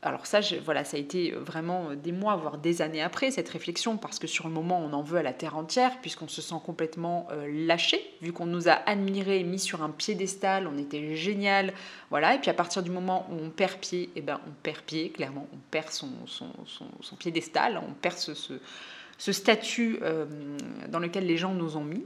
alors 0.03 0.25
ça, 0.25 0.39
voilà, 0.65 0.83
ça 0.83 0.97
a 0.97 0.99
été 0.99 1.31
vraiment 1.31 1.93
des 1.93 2.11
mois, 2.11 2.35
voire 2.35 2.57
des 2.57 2.81
années 2.81 3.03
après 3.03 3.29
cette 3.29 3.49
réflexion, 3.49 3.97
parce 3.97 4.17
que 4.17 4.25
sur 4.25 4.47
le 4.47 4.53
moment, 4.53 4.83
on 4.83 4.93
en 4.93 5.03
veut 5.03 5.19
à 5.19 5.23
la 5.23 5.33
terre 5.33 5.55
entière, 5.55 5.99
puisqu'on 6.01 6.27
se 6.27 6.41
sent 6.41 6.55
complètement 6.65 7.27
euh, 7.31 7.47
lâché, 7.67 8.01
vu 8.19 8.33
qu'on 8.33 8.47
nous 8.47 8.67
a 8.67 8.71
admirés, 8.71 9.43
mis 9.43 9.59
sur 9.59 9.83
un 9.83 9.91
piédestal, 9.91 10.65
on 10.65 10.79
était 10.79 11.15
génial, 11.15 11.71
voilà. 12.09 12.33
Et 12.33 12.39
puis 12.39 12.49
à 12.49 12.55
partir 12.55 12.81
du 12.81 12.89
moment 12.89 13.27
où 13.29 13.35
on 13.35 13.51
perd 13.51 13.77
pied, 13.77 14.09
eh 14.15 14.21
ben 14.21 14.39
on 14.47 14.51
perd 14.63 14.81
pied, 14.81 15.11
clairement, 15.11 15.47
on 15.53 15.57
perd 15.69 15.89
son, 15.91 16.09
piédestal, 17.19 17.79
on 17.87 17.93
perd 17.93 18.17
ce, 18.17 19.31
statut 19.31 19.99
euh, 20.01 20.25
dans 20.89 20.99
lequel 20.99 21.27
les 21.27 21.37
gens 21.37 21.53
nous 21.53 21.77
ont 21.77 21.83
mis. 21.83 22.03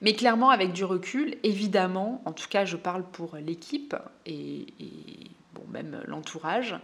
Mais 0.00 0.14
clairement, 0.14 0.48
avec 0.48 0.72
du 0.72 0.84
recul, 0.84 1.36
évidemment, 1.42 2.22
en 2.24 2.32
tout 2.32 2.48
cas, 2.48 2.64
je 2.64 2.76
parle 2.78 3.02
pour 3.02 3.36
l'équipe 3.36 3.94
et 4.24 4.64
même 5.68 6.02
l'entourage, 6.06 6.76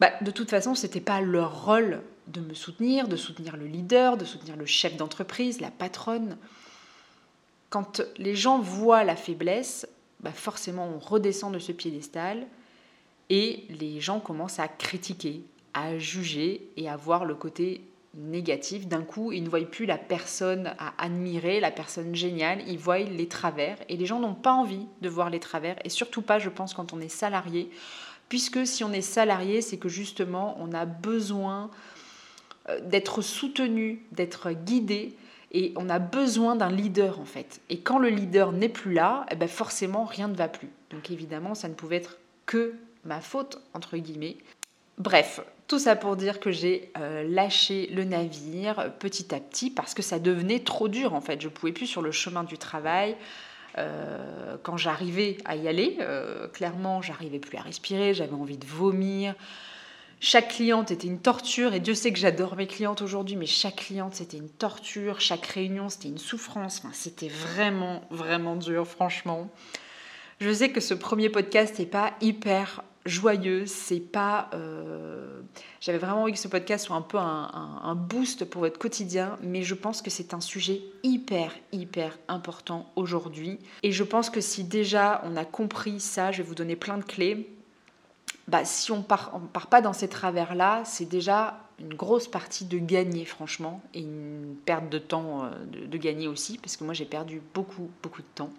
bah, 0.00 0.10
de 0.20 0.30
toute 0.30 0.50
façon, 0.50 0.74
ce 0.74 0.86
n'était 0.86 1.00
pas 1.00 1.20
leur 1.20 1.64
rôle 1.64 2.02
de 2.26 2.40
me 2.40 2.54
soutenir, 2.54 3.08
de 3.08 3.16
soutenir 3.16 3.56
le 3.56 3.66
leader, 3.66 4.16
de 4.16 4.24
soutenir 4.24 4.56
le 4.56 4.66
chef 4.66 4.96
d'entreprise, 4.96 5.60
la 5.60 5.70
patronne. 5.70 6.36
Quand 7.70 8.02
les 8.16 8.34
gens 8.34 8.58
voient 8.58 9.04
la 9.04 9.16
faiblesse, 9.16 9.86
bah, 10.20 10.32
forcément 10.32 10.88
on 10.88 10.98
redescend 10.98 11.52
de 11.52 11.58
ce 11.58 11.72
piédestal 11.72 12.46
et 13.30 13.64
les 13.70 14.00
gens 14.00 14.20
commencent 14.20 14.58
à 14.58 14.68
critiquer, 14.68 15.42
à 15.74 15.98
juger 15.98 16.68
et 16.76 16.88
à 16.88 16.96
voir 16.96 17.24
le 17.24 17.34
côté 17.34 17.82
négatif. 18.16 18.86
D'un 18.86 19.02
coup, 19.02 19.32
ils 19.32 19.42
ne 19.42 19.48
voient 19.48 19.60
plus 19.60 19.86
la 19.86 19.98
personne 19.98 20.74
à 20.78 20.94
admirer, 20.98 21.60
la 21.60 21.70
personne 21.70 22.14
géniale, 22.14 22.62
ils 22.66 22.78
voient 22.78 22.98
les 22.98 23.28
travers 23.28 23.76
et 23.88 23.96
les 23.96 24.06
gens 24.06 24.20
n'ont 24.20 24.34
pas 24.34 24.52
envie 24.52 24.86
de 25.00 25.08
voir 25.08 25.30
les 25.30 25.40
travers 25.40 25.76
et 25.84 25.88
surtout 25.88 26.22
pas, 26.22 26.38
je 26.38 26.48
pense, 26.48 26.74
quand 26.74 26.92
on 26.92 27.00
est 27.00 27.08
salarié, 27.08 27.70
puisque 28.28 28.66
si 28.66 28.84
on 28.84 28.92
est 28.92 29.00
salarié, 29.00 29.60
c'est 29.60 29.78
que 29.78 29.88
justement, 29.88 30.56
on 30.60 30.72
a 30.72 30.84
besoin 30.86 31.70
euh, 32.68 32.80
d'être 32.80 33.22
soutenu, 33.22 34.04
d'être 34.12 34.52
guidé 34.52 35.16
et 35.52 35.72
on 35.76 35.88
a 35.88 35.98
besoin 35.98 36.56
d'un 36.56 36.70
leader 36.70 37.20
en 37.20 37.24
fait. 37.24 37.60
Et 37.70 37.78
quand 37.78 37.98
le 37.98 38.08
leader 38.08 38.52
n'est 38.52 38.68
plus 38.68 38.92
là, 38.92 39.26
eh 39.30 39.36
ben 39.36 39.48
forcément 39.48 40.04
rien 40.04 40.28
ne 40.28 40.34
va 40.34 40.48
plus. 40.48 40.70
Donc 40.90 41.10
évidemment, 41.10 41.54
ça 41.54 41.68
ne 41.68 41.74
pouvait 41.74 41.96
être 41.96 42.18
que 42.46 42.74
ma 43.04 43.20
faute 43.20 43.60
entre 43.72 43.96
guillemets. 43.96 44.36
Bref, 44.98 45.40
tout 45.66 45.78
ça 45.78 45.96
pour 45.96 46.16
dire 46.16 46.40
que 46.40 46.50
j'ai 46.50 46.92
euh, 46.98 47.24
lâché 47.28 47.86
le 47.92 48.04
navire 48.04 48.92
petit 48.98 49.34
à 49.34 49.40
petit 49.40 49.70
parce 49.70 49.94
que 49.94 50.02
ça 50.02 50.18
devenait 50.18 50.60
trop 50.60 50.88
dur 50.88 51.14
en 51.14 51.20
fait. 51.20 51.40
Je 51.40 51.48
pouvais 51.48 51.72
plus 51.72 51.86
sur 51.86 52.02
le 52.02 52.12
chemin 52.12 52.44
du 52.44 52.58
travail. 52.58 53.16
Euh, 53.76 54.56
quand 54.62 54.76
j'arrivais 54.76 55.38
à 55.44 55.56
y 55.56 55.66
aller, 55.66 55.96
euh, 56.00 56.46
clairement, 56.48 57.02
j'arrivais 57.02 57.40
plus 57.40 57.58
à 57.58 57.62
respirer, 57.62 58.14
j'avais 58.14 58.34
envie 58.34 58.58
de 58.58 58.66
vomir. 58.66 59.34
Chaque 60.20 60.48
cliente 60.48 60.90
était 60.90 61.08
une 61.08 61.18
torture, 61.18 61.74
et 61.74 61.80
Dieu 61.80 61.94
sait 61.94 62.12
que 62.12 62.18
j'adore 62.18 62.56
mes 62.56 62.66
clientes 62.66 63.02
aujourd'hui, 63.02 63.36
mais 63.36 63.46
chaque 63.46 63.76
cliente 63.76 64.14
c'était 64.14 64.36
une 64.36 64.48
torture, 64.48 65.20
chaque 65.20 65.44
réunion 65.44 65.88
c'était 65.88 66.08
une 66.08 66.18
souffrance, 66.18 66.78
enfin, 66.78 66.94
c'était 66.94 67.28
vraiment, 67.28 68.02
vraiment 68.10 68.54
dur, 68.54 68.86
franchement. 68.86 69.50
Je 70.40 70.52
sais 70.52 70.70
que 70.70 70.80
ce 70.80 70.94
premier 70.94 71.28
podcast 71.28 71.78
n'est 71.78 71.86
pas 71.86 72.14
hyper 72.20 72.82
joyeux, 73.06 73.66
c'est 73.66 74.00
pas. 74.00 74.50
Euh, 74.54 75.40
j'avais 75.80 75.98
vraiment 75.98 76.22
envie 76.22 76.32
que 76.32 76.38
ce 76.38 76.48
podcast 76.48 76.86
soit 76.86 76.96
un 76.96 77.02
peu 77.02 77.18
un, 77.18 77.94
boost 77.94 78.44
pour 78.44 78.60
votre 78.60 78.78
quotidien, 78.78 79.38
mais 79.42 79.62
je 79.62 79.74
pense 79.74 80.02
que 80.02 80.10
c'est 80.10 80.34
un 80.34 80.40
sujet 80.40 80.80
hyper, 81.02 81.54
hyper 81.72 82.18
important 82.28 82.90
aujourd'hui. 82.96 83.58
Et 83.82 83.92
je 83.92 84.02
pense 84.02 84.30
que 84.30 84.40
si 84.40 84.64
déjà 84.64 85.22
on 85.24 85.36
a 85.36 85.44
compris 85.44 86.00
ça, 86.00 86.32
je 86.32 86.38
vais 86.38 86.48
vous 86.48 86.54
donner 86.54 86.76
plein 86.76 86.98
de 86.98 87.04
clés. 87.04 87.50
Bah, 88.48 88.64
si 88.64 88.92
on 88.92 89.02
part, 89.02 89.40
part 89.52 89.68
pas 89.68 89.80
dans 89.80 89.94
ces 89.94 90.08
travers-là, 90.08 90.82
c'est 90.84 91.06
déjà 91.06 91.60
une 91.78 91.94
grosse 91.94 92.28
partie 92.28 92.66
de 92.66 92.78
gagner, 92.78 93.24
franchement, 93.24 93.80
et 93.94 94.00
une 94.00 94.54
perte 94.66 94.90
de 94.90 94.98
temps 94.98 95.44
euh, 95.44 95.50
de, 95.64 95.86
de 95.86 95.98
gagner 95.98 96.28
aussi, 96.28 96.58
parce 96.58 96.76
que 96.76 96.84
moi 96.84 96.94
j'ai 96.94 97.06
perdu 97.06 97.40
beaucoup, 97.54 97.90
beaucoup 98.02 98.20
de 98.20 98.28
temps. 98.34 98.50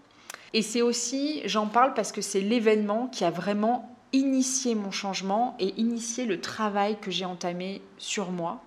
Et 0.53 0.61
c'est 0.61 0.81
aussi, 0.81 1.41
j'en 1.45 1.67
parle 1.67 1.93
parce 1.93 2.11
que 2.11 2.21
c'est 2.21 2.41
l'événement 2.41 3.07
qui 3.07 3.23
a 3.23 3.29
vraiment 3.29 3.94
initié 4.15 4.75
mon 4.75 4.91
changement 4.91 5.55
et 5.59 5.73
initié 5.77 6.25
le 6.25 6.39
travail 6.39 6.97
que 6.99 7.11
j'ai 7.11 7.25
entamé 7.25 7.81
sur 7.97 8.31
moi. 8.31 8.61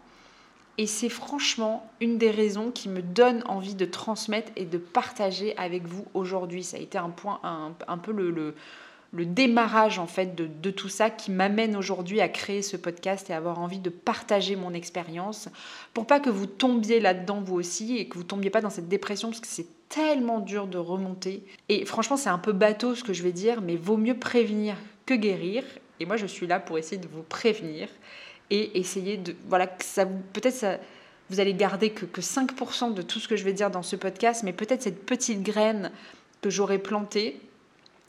Et 0.77 0.87
c'est 0.87 1.09
franchement 1.09 1.91
une 2.01 2.19
des 2.19 2.31
raisons 2.31 2.71
qui 2.71 2.89
me 2.89 3.03
donne 3.03 3.43
envie 3.47 3.75
de 3.75 3.87
transmettre 3.87 4.53
et 4.57 4.65
de 4.65 4.79
partager 4.79 5.57
avec 5.57 5.87
vous 5.87 6.05
aujourd'hui. 6.15 6.63
Ça 6.63 6.77
a 6.77 6.81
été 6.81 6.99
un 6.99 7.09
point, 7.09 7.41
un, 7.43 7.99
peu 7.99 8.13
le, 8.13 8.55
le, 9.13 9.27
démarrage 9.27 9.99
en 9.99 10.07
fait 10.07 10.37
de, 10.37 10.47
de 10.47 10.71
tout 10.71 10.91
ça 10.91 11.11
qui 11.11 11.33
m'amène 11.33 11.75
aujourd'hui 11.75 12.21
à 12.21 12.29
créer 12.29 12.63
ce 12.63 12.77
podcast 12.77 13.29
et 13.31 13.33
avoir 13.33 13.59
envie 13.59 13.81
de 13.81 13.91
partager 13.91 14.55
mon 14.55 14.73
expérience 14.73 15.49
pour 15.95 16.07
pas 16.07 16.21
que 16.21 16.31
vous 16.31 16.47
tombiez 16.47 17.01
là-dedans 17.01 17.41
vous 17.41 17.57
aussi 17.57 17.97
et 17.97 18.07
que 18.07 18.17
vous 18.17 18.25
tombiez 18.25 18.51
pas 18.51 18.61
dans 18.61 18.71
cette 18.71 18.89
dépression 18.89 19.31
parce 19.31 19.41
que 19.41 19.49
c'est 19.49 19.67
tellement 19.89 20.41
dur 20.41 20.67
de 20.67 20.79
remonter. 20.79 21.45
Et 21.69 21.85
franchement, 21.85 22.17
c'est 22.17 22.29
un 22.29 22.39
peu 22.39 22.53
bateau 22.53 22.95
ce 22.95 23.05
que 23.05 23.13
je 23.13 23.23
vais 23.23 23.33
dire, 23.33 23.61
mais 23.61 23.77
vaut 23.77 23.97
mieux 23.97 24.19
prévenir 24.19 24.77
que 25.07 25.15
guérir. 25.15 25.65
Et 26.01 26.07
moi, 26.07 26.17
je 26.17 26.27
suis 26.27 26.47
là 26.47 26.61
pour 26.61 26.79
essayer 26.79 27.01
de 27.01 27.09
vous 27.09 27.23
prévenir 27.23 27.89
et 28.51 28.79
essayer 28.79 29.17
de. 29.17 29.35
Voilà, 29.49 29.67
Peut-être 29.67 30.55
ça. 30.55 30.79
Vous 31.31 31.41
allez 31.41 31.53
garder 31.53 31.91
que, 31.91 32.07
que 32.07 32.23
5% 32.23 32.95
de 32.95 33.03
tout 33.03 33.21
ce 33.21 33.29
que 33.29 33.37
je 33.37 33.45
vais 33.45 33.53
dire 33.53 33.71
dans 33.71 33.83
ce 33.83 33.97
podcast, 33.97 34.45
mais 34.45 34.55
peut-être 34.55 34.83
cette 34.83 35.05
petite 35.05 35.43
graine 35.43 35.91
que 36.41 36.49
j'aurais 36.49 36.79
plantée 36.79 37.39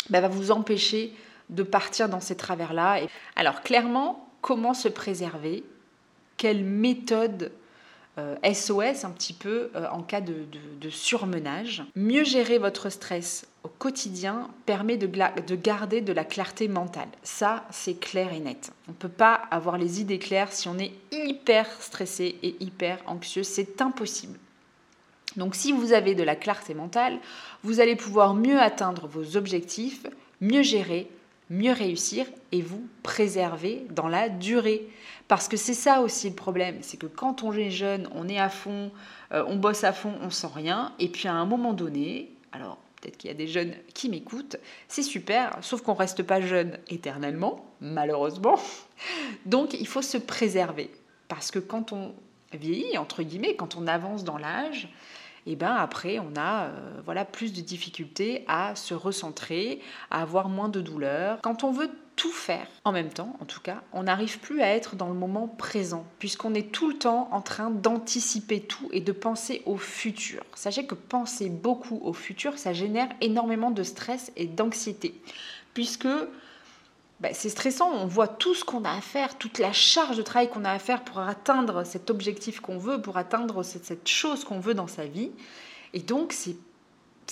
bah, 0.10 0.22
va 0.22 0.30
vous 0.30 0.52
empêcher 0.52 1.14
de 1.50 1.64
partir 1.64 2.08
dans 2.08 2.22
ces 2.22 2.38
travers-là. 2.38 3.02
Alors, 3.36 3.62
clairement, 3.62 4.30
comment 4.42 4.74
se 4.74 4.88
préserver? 4.88 5.64
Quelle 6.38 6.64
méthode 6.64 7.52
SOS 8.18 9.04
euh, 9.04 9.08
un 9.08 9.12
petit 9.12 9.34
peu 9.34 9.70
euh, 9.76 9.88
en 9.92 10.02
cas 10.02 10.22
de, 10.22 10.90
surmenage. 10.90 11.84
Mieux 11.96 12.24
gérer 12.24 12.58
votre 12.58 12.90
stress 12.90 13.48
au 13.64 13.68
quotidien 13.68 14.50
permet 14.66 14.98
de, 14.98 15.08
de 15.08 15.56
garder 15.56 16.02
de 16.02 16.14
la 16.14 16.24
clarté 16.24 16.68
mentale. 16.68 17.10
Ça, 17.24 17.66
c'est 17.70 18.00
clair 18.00 18.34
et 18.34 18.40
net. 18.40 18.72
On 18.88 18.92
ne 18.92 18.98
peut 18.98 19.10
pas 19.10 19.34
avoir 19.52 19.78
les 19.78 20.02
idées 20.02 20.20
claires 20.20 20.52
si 20.52 20.68
on 20.68 20.78
est 20.78 20.94
hyper 21.12 21.70
stressé 21.82 22.38
et 22.42 22.56
hyper 22.60 23.00
anxieux. 23.06 23.44
C'est 23.44 23.82
impossible. 23.82 24.40
Donc 25.38 25.56
si 25.56 25.72
vous 25.72 25.94
avez 25.94 26.16
de 26.16 26.24
la 26.24 26.36
clarté 26.36 26.74
mentale, 26.74 27.20
vous 27.64 27.80
allez 27.80 27.96
pouvoir 27.96 28.34
mieux 28.34 28.60
atteindre 28.60 29.08
vos 29.08 29.38
objectifs, 29.38 30.08
mieux 30.42 30.64
gérer, 30.64 31.10
mieux 31.50 31.72
réussir 31.72 32.26
et 32.52 32.62
vous 32.62 32.88
préserver 33.04 33.86
dans 33.92 34.08
la 34.08 34.30
durée. 34.30 34.88
Parce 35.28 35.48
que 35.48 35.58
c'est 35.58 35.74
ça 35.74 36.02
aussi 36.02 36.30
le 36.30 36.36
problème, 36.36 36.78
c'est 36.82 36.98
que 36.98 37.06
quand 37.06 37.44
on 37.44 37.54
est 37.54 37.70
jeune, 37.70 38.10
on 38.16 38.28
est 38.28 38.40
à 38.40 38.50
fond, 38.50 38.92
euh, 39.32 39.44
on 39.48 39.58
bosse 39.58 39.84
à 39.84 39.94
fond, 39.94 40.14
on 40.22 40.30
sent 40.30 40.48
rien, 40.54 40.94
et 41.00 41.08
puis 41.08 41.28
à 41.28 41.34
un 41.34 41.46
moment 41.46 41.74
donné, 41.74 42.32
alors 42.52 42.78
peut-être 43.00 43.18
qu'il 43.18 43.30
y 43.30 43.34
a 43.34 43.38
des 43.38 43.48
jeunes 43.48 43.74
qui 43.94 44.10
m'écoutent, 44.10 44.58
c'est 44.88 45.04
super, 45.04 45.58
sauf 45.62 45.82
qu'on 45.82 45.94
ne 45.94 46.00
reste 46.00 46.24
pas 46.24 46.42
jeune 46.42 46.80
éternellement, 46.90 47.66
malheureusement. 47.80 48.60
Donc 49.46 49.74
il 49.74 49.88
faut 49.88 50.02
se 50.02 50.18
préserver, 50.18 50.90
parce 51.28 51.52
que 51.52 51.60
quand 51.60 51.94
on 51.94 52.16
vieillit, 52.54 52.98
entre 52.98 53.22
guillemets, 53.22 53.56
quand 53.56 53.76
on 53.76 53.86
avance 53.86 54.24
dans 54.24 54.40
l'âge, 54.40 54.90
et 55.46 55.56
ben 55.56 55.74
après 55.74 56.20
on 56.20 56.36
a 56.36 56.66
euh, 56.66 57.02
voilà 57.06 57.26
plus 57.26 57.54
de 57.54 57.62
difficultés 57.62 58.44
à 58.48 58.76
se 58.76 58.94
recentrer, 58.94 59.82
à 60.12 60.22
avoir 60.22 60.50
moins 60.50 60.70
de 60.70 60.82
douleur. 60.82 61.40
Quand 61.42 61.64
on 61.64 61.72
veut 61.72 61.90
tout 62.20 62.32
faire 62.34 62.68
en 62.84 62.92
même 62.92 63.08
temps, 63.08 63.38
en 63.40 63.46
tout 63.46 63.62
cas, 63.62 63.82
on 63.94 64.04
n'arrive 64.04 64.40
plus 64.40 64.62
à 64.62 64.68
être 64.68 64.98
dans 64.98 65.08
le 65.08 65.14
moment 65.14 65.48
présent, 65.48 66.06
puisqu'on 66.20 66.54
est 66.54 66.70
tout 66.70 66.90
le 66.90 66.98
temps 66.98 67.30
en 67.32 67.40
train 67.40 67.70
d'anticiper 67.70 68.60
tout 68.60 68.90
et 68.92 69.00
de 69.00 69.14
penser 69.14 69.62
au 69.66 69.78
futur. 69.78 70.44
Sachez 70.54 70.86
que 70.86 70.96
penser 70.96 71.48
beaucoup 71.48 72.02
au 72.04 72.12
futur, 72.12 72.58
ça 72.58 72.74
génère 72.74 73.08
énormément 73.22 73.72
de 73.72 73.84
stress 73.84 74.34
et 74.36 74.48
d'anxiété, 74.48 75.14
puisque 75.74 76.10
bah, 77.20 77.30
c'est 77.34 77.50
stressant, 77.50 77.92
on 77.92 78.06
voit 78.06 78.30
tout 78.30 78.56
ce 78.56 78.64
qu'on 78.64 78.86
a 78.86 78.92
à 78.92 79.02
faire, 79.02 79.38
toute 79.38 79.60
la 79.60 79.74
charge 79.74 80.16
de 80.16 80.22
travail 80.22 80.50
qu'on 80.50 80.64
a 80.64 80.72
à 80.72 80.80
faire 80.80 81.04
pour 81.04 81.20
atteindre 81.20 81.84
cet 81.84 82.10
objectif 82.10 82.62
qu'on 82.62 82.78
veut, 82.78 83.02
pour 83.02 83.18
atteindre 83.18 83.62
cette, 83.64 84.08
chose 84.08 84.46
qu'on 84.46 84.60
veut 84.60 84.74
dans 84.74 84.88
sa 84.88 85.06
vie. 85.06 85.32
Et 85.94 86.00
donc, 86.00 86.32
c'est, 86.32 86.56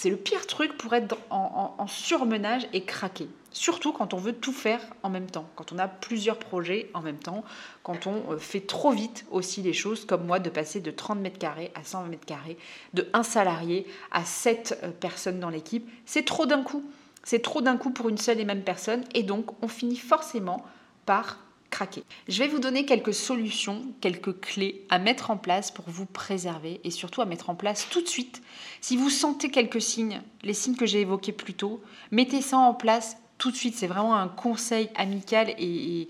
le 0.10 0.18
pire 0.18 0.46
truc 0.46 0.78
pour 0.78 0.94
être 0.94 1.16
en, 1.30 1.88
surmenage 1.88 2.68
et 2.74 2.84
craquer. 2.84 3.30
Surtout 3.52 3.94
quand 3.94 4.14
on 4.14 4.18
veut 4.18 4.34
tout 4.34 4.52
faire 4.52 4.82
en 5.04 5.10
même 5.10 5.32
temps, 5.32 5.50
quand 5.56 5.72
on 5.72 5.80
a 5.80 5.88
plusieurs 5.88 6.38
projets 6.38 6.92
en 6.94 7.02
même 7.02 7.18
temps, 7.18 7.44
quand 7.82 8.06
on 8.06 8.34
euh, 8.34 8.38
fait 8.38 8.60
trop 8.60 8.92
vite 8.92 9.26
aussi 9.32 9.64
les 9.64 9.74
choses, 9.74 10.06
comme 10.06 10.28
moi, 10.28 10.38
de 10.38 10.50
passer 10.50 10.82
de 10.82 10.92
30 10.92 11.20
mètres 11.20 11.40
carrés 11.40 11.72
à 11.74 11.84
120 11.84 12.10
mètres 12.10 12.26
carrés, 12.26 12.58
de 12.94 13.08
un 13.14 13.24
salarié 13.24 13.88
à 14.12 14.26
7 14.26 14.80
euh, 14.84 14.92
personnes 14.92 15.40
dans 15.40 15.50
l'équipe. 15.50 15.90
C'est 16.06 16.26
trop 16.26 16.46
d'un 16.46 16.62
coup. 16.62 16.84
C'est 17.28 17.42
trop 17.42 17.60
d'un 17.60 17.76
coup 17.76 17.90
pour 17.90 18.08
une 18.08 18.18
seule 18.18 18.40
et 18.40 18.46
même 18.46 18.64
personne 18.64 19.04
et 19.14 19.22
donc 19.22 19.62
on 19.62 19.68
finit 19.68 19.98
forcément 19.98 20.64
par 21.06 21.40
craquer. 21.70 22.06
Je 22.30 22.42
vais 22.42 22.48
vous 22.48 22.60
donner 22.60 22.86
quelques 22.86 23.14
solutions, 23.14 23.82
quelques 24.00 24.40
clés 24.40 24.86
à 24.90 24.98
mettre 24.98 25.30
en 25.30 25.36
place 25.36 25.70
pour 25.70 25.84
vous 25.90 26.06
préserver 26.06 26.80
et 26.86 26.90
surtout 26.90 27.22
à 27.22 27.26
mettre 27.26 27.50
en 27.50 27.56
place 27.56 27.90
tout 27.90 28.00
de 28.00 28.08
suite. 28.08 28.42
Si 28.80 28.96
vous 28.96 29.10
sentez 29.10 29.52
quelques 29.52 29.82
signes, 29.82 30.22
les 30.44 30.54
signes 30.54 30.78
que 30.78 30.86
j'ai 30.86 31.02
évoqués 31.02 31.34
plus 31.34 31.54
tôt, 31.54 31.82
mettez 32.12 32.42
ça 32.42 32.60
en 32.60 32.74
place 32.74 33.18
tout 33.38 33.52
de 33.52 33.58
suite. 33.58 33.76
C'est 33.76 33.88
vraiment 33.88 34.16
un 34.16 34.30
conseil 34.30 34.90
amical 34.96 35.54
et, 35.60 36.08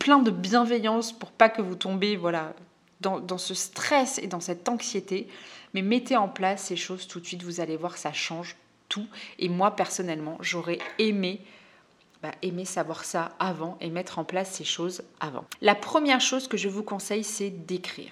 plein 0.00 0.18
de 0.18 0.32
bienveillance 0.32 1.12
pour 1.12 1.30
pas 1.30 1.48
que 1.48 1.62
vous 1.62 1.76
tombez 1.76 2.16
voilà, 2.16 2.54
dans, 3.02 3.20
dans, 3.20 3.38
ce 3.38 3.54
stress 3.54 4.18
et 4.18 4.26
dans 4.26 4.40
cette 4.40 4.68
anxiété. 4.68 5.28
Mais 5.74 5.82
mettez 5.82 6.16
en 6.16 6.28
place 6.28 6.64
ces 6.64 6.76
choses 6.76 7.06
tout 7.06 7.20
de 7.20 7.26
suite, 7.26 7.44
vous 7.44 7.60
allez 7.60 7.76
voir, 7.76 7.96
ça 7.96 8.12
change 8.12 8.56
tout. 8.88 9.06
Et 9.38 9.48
moi, 9.48 9.76
personnellement, 9.76 10.38
j'aurais 10.40 10.78
aimé 10.98 11.40
bah, 12.22 12.32
aimer 12.42 12.64
savoir 12.64 13.04
ça 13.04 13.36
avant 13.38 13.76
et 13.80 13.90
mettre 13.90 14.18
en 14.18 14.24
place 14.24 14.50
ces 14.50 14.64
choses 14.64 15.02
avant. 15.20 15.44
La 15.60 15.74
première 15.74 16.20
chose 16.20 16.48
que 16.48 16.56
je 16.56 16.68
vous 16.68 16.82
conseille, 16.82 17.24
c'est 17.24 17.50
d'écrire. 17.50 18.10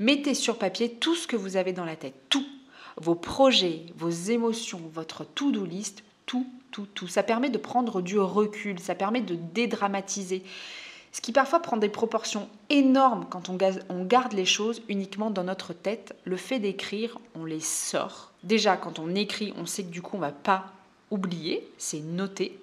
Mettez 0.00 0.34
sur 0.34 0.58
papier 0.58 0.90
tout 0.90 1.14
ce 1.14 1.28
que 1.28 1.36
vous 1.36 1.56
avez 1.56 1.72
dans 1.72 1.84
la 1.84 1.96
tête, 1.96 2.14
tout. 2.28 2.46
Vos 2.96 3.14
projets, 3.14 3.86
vos 3.96 4.10
émotions, 4.10 4.80
votre 4.92 5.24
to-do 5.24 5.64
list, 5.64 6.02
tout, 6.26 6.46
tout, 6.72 6.86
tout. 6.94 7.06
Ça 7.06 7.22
permet 7.22 7.48
de 7.48 7.58
prendre 7.58 8.02
du 8.02 8.18
recul, 8.18 8.78
ça 8.80 8.94
permet 8.94 9.20
de 9.20 9.36
dédramatiser. 9.36 10.42
Ce 11.12 11.20
qui 11.20 11.30
parfois 11.30 11.60
prend 11.60 11.76
des 11.76 11.88
proportions 11.88 12.48
énormes 12.70 13.26
quand 13.30 13.48
on 13.48 14.04
garde 14.04 14.32
les 14.32 14.44
choses 14.44 14.82
uniquement 14.88 15.30
dans 15.30 15.44
notre 15.44 15.72
tête. 15.72 16.16
Le 16.24 16.36
fait 16.36 16.58
d'écrire, 16.58 17.18
on 17.36 17.44
les 17.44 17.60
sort. 17.60 18.33
Déjà, 18.44 18.76
quand 18.76 18.98
on 18.98 19.14
écrit, 19.14 19.52
on 19.58 19.66
sait 19.66 19.82
que 19.82 19.90
du 19.90 20.02
coup, 20.02 20.16
on 20.16 20.20
va 20.20 20.30
pas 20.30 20.66
oublier, 21.10 21.66
c'est 21.78 22.00
noté. 22.00 22.58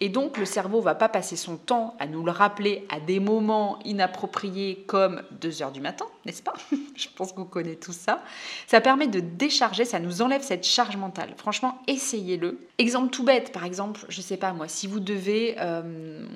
Et 0.00 0.10
donc 0.10 0.36
le 0.36 0.44
cerveau 0.44 0.82
va 0.82 0.94
pas 0.94 1.08
passer 1.08 1.36
son 1.36 1.56
temps 1.56 1.96
à 1.98 2.06
nous 2.06 2.22
le 2.22 2.30
rappeler 2.30 2.86
à 2.90 3.00
des 3.00 3.18
moments 3.18 3.78
inappropriés 3.86 4.84
comme 4.86 5.22
2 5.40 5.62
heures 5.62 5.72
du 5.72 5.80
matin, 5.80 6.04
n'est-ce 6.26 6.42
pas? 6.42 6.52
Je 6.96 7.08
pense 7.16 7.32
qu'on 7.32 7.46
connaît 7.46 7.76
tout 7.76 7.94
ça. 7.94 8.22
Ça 8.66 8.82
permet 8.82 9.06
de 9.06 9.20
décharger, 9.20 9.86
ça 9.86 9.98
nous 9.98 10.20
enlève 10.20 10.42
cette 10.42 10.66
charge 10.66 10.98
mentale. 10.98 11.32
Franchement, 11.38 11.78
essayez-le. 11.86 12.58
Exemple 12.76 13.10
tout 13.10 13.24
bête, 13.24 13.52
par 13.52 13.64
exemple, 13.64 14.04
je 14.10 14.20
sais 14.20 14.36
pas 14.36 14.52
moi, 14.52 14.68
si 14.68 14.86
vous 14.86 15.00
devez... 15.00 15.56
Euh, 15.58 16.26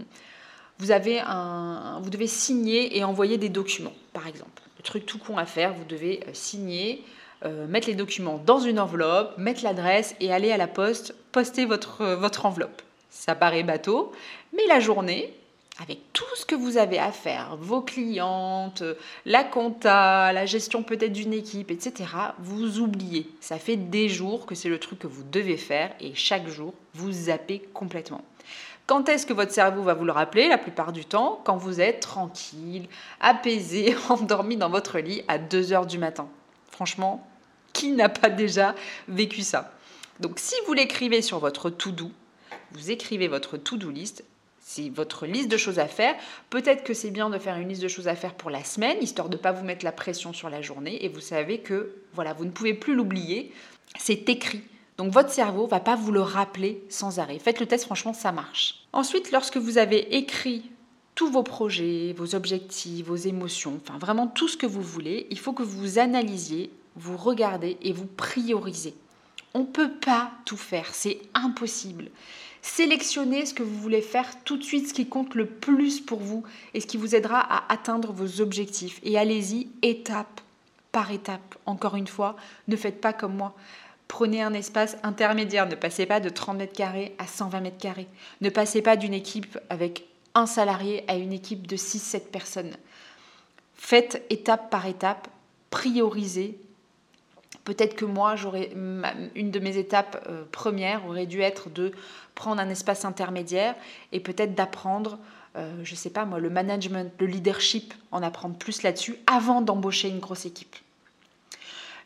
vous, 0.79 0.91
avez 0.91 1.21
un, 1.21 2.01
vous 2.03 2.09
devez 2.09 2.27
signer 2.27 2.97
et 2.97 3.05
envoyer 3.05 3.37
des 3.37 3.51
documents, 3.51 3.93
par 4.15 4.27
exemple. 4.27 4.63
Le 4.79 4.83
truc 4.83 5.05
tout 5.05 5.19
con 5.19 5.37
à 5.37 5.45
faire, 5.45 5.75
vous 5.75 5.85
devez 5.85 6.25
euh, 6.27 6.31
signer, 6.33 7.05
euh, 7.45 7.67
mettre 7.67 7.89
les 7.89 7.95
documents 7.95 8.41
dans 8.45 8.61
une 8.61 8.79
enveloppe, 8.79 9.37
mettre 9.39 9.65
l'adresse 9.65 10.15
et 10.21 10.33
aller 10.33 10.53
à 10.53 10.57
la 10.57 10.67
poste, 10.67 11.15
poster 11.33 11.65
votre, 11.65 12.05
votre 12.15 12.47
enveloppe. 12.47 12.83
Ça 13.11 13.35
paraît 13.35 13.63
bateau, 13.63 14.13
mais 14.53 14.67
la 14.69 14.81
journée, 14.81 15.35
avec 15.81 15.99
tout 16.13 16.25
ce 16.37 16.45
que 16.45 16.55
vous 16.55 16.77
avez 16.77 16.99
à 16.99 17.11
faire, 17.11 17.57
vos 17.59 17.81
clientes, 17.81 18.83
la 19.25 19.45
compta, 19.45 20.33
la 20.33 20.45
gestion 20.45 20.83
peut-être 20.83 21.13
d'une 21.13 21.33
équipe, 21.33 21.71
etc., 21.71 22.11
vous 22.39 22.81
oubliez. 22.81 23.31
Ça 23.41 23.59
fait 23.59 23.77
des 23.77 24.11
jours 24.11 24.45
que 24.45 24.55
c'est 24.55 24.69
le 24.69 24.79
truc 24.79 24.99
que 24.99 25.07
vous 25.07 25.23
devez 25.23 25.57
faire 25.57 25.93
et 26.01 26.15
chaque 26.15 26.49
jour, 26.49 26.75
vous 26.95 27.11
zappez 27.11 27.61
complètement. 27.73 28.23
Quand 28.87 29.09
est-ce 29.09 29.25
que 29.25 29.33
votre 29.33 29.53
cerveau 29.53 29.83
va 29.83 29.95
vous 29.95 30.05
le 30.05 30.13
rappeler 30.13 30.49
La 30.49 30.59
plupart 30.59 30.93
du 30.93 31.05
temps, 31.05 31.41
quand 31.45 31.57
vous 31.57 31.81
êtes 31.81 32.01
tranquille, 32.01 32.89
apaisé, 33.21 33.95
endormi 34.11 34.57
dans 34.57 34.69
votre 34.69 34.99
lit 34.99 35.23
à 35.29 35.39
2 35.39 35.73
heures 35.73 35.87
du 35.87 35.97
matin. 35.97 36.29
Franchement, 36.71 37.27
n'a 37.89 38.09
pas 38.09 38.31
déjà 38.31 38.75
vécu 39.09 39.43
ça 39.43 39.73
Donc 40.21 40.39
si 40.39 40.55
vous 40.67 40.73
l'écrivez 40.73 41.23
sur 41.23 41.39
votre 41.39 41.71
to-do, 41.71 42.11
vous 42.73 42.91
écrivez 42.91 43.29
votre 43.29 43.57
to-do 43.57 43.91
list, 43.91 44.25
c'est 44.61 44.89
votre 44.89 45.27
liste 45.27 45.49
de 45.49 45.57
choses 45.57 45.81
à 45.81 45.89
faire. 45.89 46.15
Peut-être 46.49 46.85
que 46.85 46.95
c'est 46.95 47.11
bien 47.11 47.29
de 47.29 47.39
faire 47.39 47.57
une 47.57 47.69
liste 47.69 47.83
de 47.83 47.89
choses 47.89 48.07
à 48.07 48.15
faire 48.15 48.35
pour 48.35 48.51
la 48.51 48.63
semaine, 48.63 48.99
histoire 49.01 49.29
de 49.29 49.37
ne 49.37 49.43
pas 49.43 49.51
vous 49.51 49.65
mettre 49.65 49.85
la 49.85 49.91
pression 49.91 50.33
sur 50.33 50.49
la 50.49 50.63
journée. 50.63 51.05
Et 51.05 51.09
vous 51.09 51.21
savez 51.21 51.59
que 51.59 51.93
voilà, 52.15 52.35
vous 52.35 52.45
ne 52.45 52.51
pouvez 52.51 52.75
plus 52.75 52.95
l'oublier. 52.95 53.53
C'est 53.99 54.29
écrit. 54.29 54.63
Donc 54.97 55.13
votre 55.13 55.31
cerveau 55.31 55.67
va 55.67 55.81
pas 55.81 55.97
vous 55.97 56.13
le 56.13 56.21
rappeler 56.21 56.85
sans 56.89 57.19
arrêt. 57.19 57.39
Faites 57.39 57.59
le 57.59 57.67
test, 57.67 57.85
franchement, 57.85 58.13
ça 58.13 58.31
marche. 58.31 58.85
Ensuite, 58.93 59.33
lorsque 59.33 59.57
vous 59.57 59.79
avez 59.79 60.15
écrit 60.17 60.71
tous 61.15 61.31
vos 61.31 61.43
projets, 61.43 62.15
vos 62.17 62.35
objectifs, 62.35 63.07
vos 63.07 63.17
émotions, 63.17 63.81
enfin 63.83 63.99
vraiment 63.99 64.27
tout 64.27 64.47
ce 64.47 64.57
que 64.57 64.67
vous 64.67 64.83
voulez, 64.83 65.27
il 65.31 65.39
faut 65.39 65.53
que 65.53 65.63
vous 65.63 65.99
analysiez, 65.99 66.71
vous 66.97 67.17
regardez 67.17 67.77
et 67.83 67.93
vous 67.93 68.07
priorisez. 68.07 68.95
On 69.55 69.61
ne 69.61 69.65
peut 69.65 69.93
pas 69.93 70.31
tout 70.45 70.57
faire, 70.57 70.95
c'est 70.95 71.21
impossible. 71.35 72.11
Sélectionnez 72.63 73.47
ce 73.47 73.55
que 73.55 73.63
vous 73.63 73.79
voulez 73.79 74.03
faire 74.03 74.45
tout 74.45 74.57
de 74.57 74.63
suite, 74.63 74.89
ce 74.89 74.95
qui 74.95 75.09
compte 75.09 75.35
le 75.35 75.47
plus 75.47 76.01
pour 76.01 76.21
vous 76.21 76.45
et 76.75 76.81
ce 76.81 76.87
qui 76.87 76.99
vous 76.99 77.15
aidera 77.15 77.41
à 77.41 77.73
atteindre 77.73 78.13
vos 78.13 78.41
objectifs. 78.41 79.01
Et 79.03 79.19
allez-y 79.19 79.69
étape 79.83 80.41
par 80.93 81.11
étape. 81.11 81.57
Encore 81.67 81.97
une 81.97 82.07
fois, 82.07 82.37
ne 82.69 82.77
faites 82.77 83.01
pas 83.01 83.13
comme 83.13 83.37
moi. 83.37 83.55
Prenez 84.09 84.43
un 84.43 84.53
espace 84.53 84.97
intermédiaire. 85.03 85.69
Ne 85.69 85.75
passez 85.75 86.05
pas 86.05 86.21
de 86.21 86.29
30 86.29 86.59
mètres 86.59 86.77
carrés 86.77 87.15
à 87.19 87.27
120 87.27 87.61
mètres 87.61 87.79
carrés. 87.79 88.09
Ne 88.41 88.51
passez 88.51 88.83
pas 88.83 88.97
d'une 88.97 89.15
équipe 89.15 89.59
avec 89.71 90.07
un 90.35 90.47
salarié 90.47 91.05
à 91.09 91.17
une 91.17 91.33
équipe 91.33 91.67
de 91.67 91.77
6-7 91.77 92.27
personnes. 92.27 92.77
Faites 93.75 94.25
étape 94.29 94.71
par 94.71 94.87
étape. 94.87 95.29
Priorisez 95.71 96.59
Peut-être 97.65 97.95
que 97.97 98.05
moi, 98.05 98.37
une 99.35 99.51
de 99.51 99.59
mes 99.59 99.77
étapes 99.77 100.25
euh, 100.29 100.45
premières 100.53 101.07
aurait 101.07 101.27
dû 101.27 101.41
être 101.41 101.69
de 101.69 101.93
prendre 102.35 102.61
un 102.61 102.69
espace 102.69 103.05
intermédiaire 103.05 103.75
et 104.13 104.21
peut-être 104.21 104.55
d'apprendre, 104.55 105.19
euh, 105.57 105.85
je 105.85 105.93
ne 105.93 105.97
sais 105.97 106.11
pas 106.11 106.25
moi, 106.25 106.39
le 106.39 106.49
management, 106.49 107.13
le 107.19 107.27
leadership, 107.27 107.93
en 108.13 108.23
apprendre 108.23 108.57
plus 108.57 108.83
là-dessus 108.83 109.17
avant 109.27 109.63
d'embaucher 109.63 110.09
une 110.09 110.21
grosse 110.21 110.47
équipe. 110.47 110.77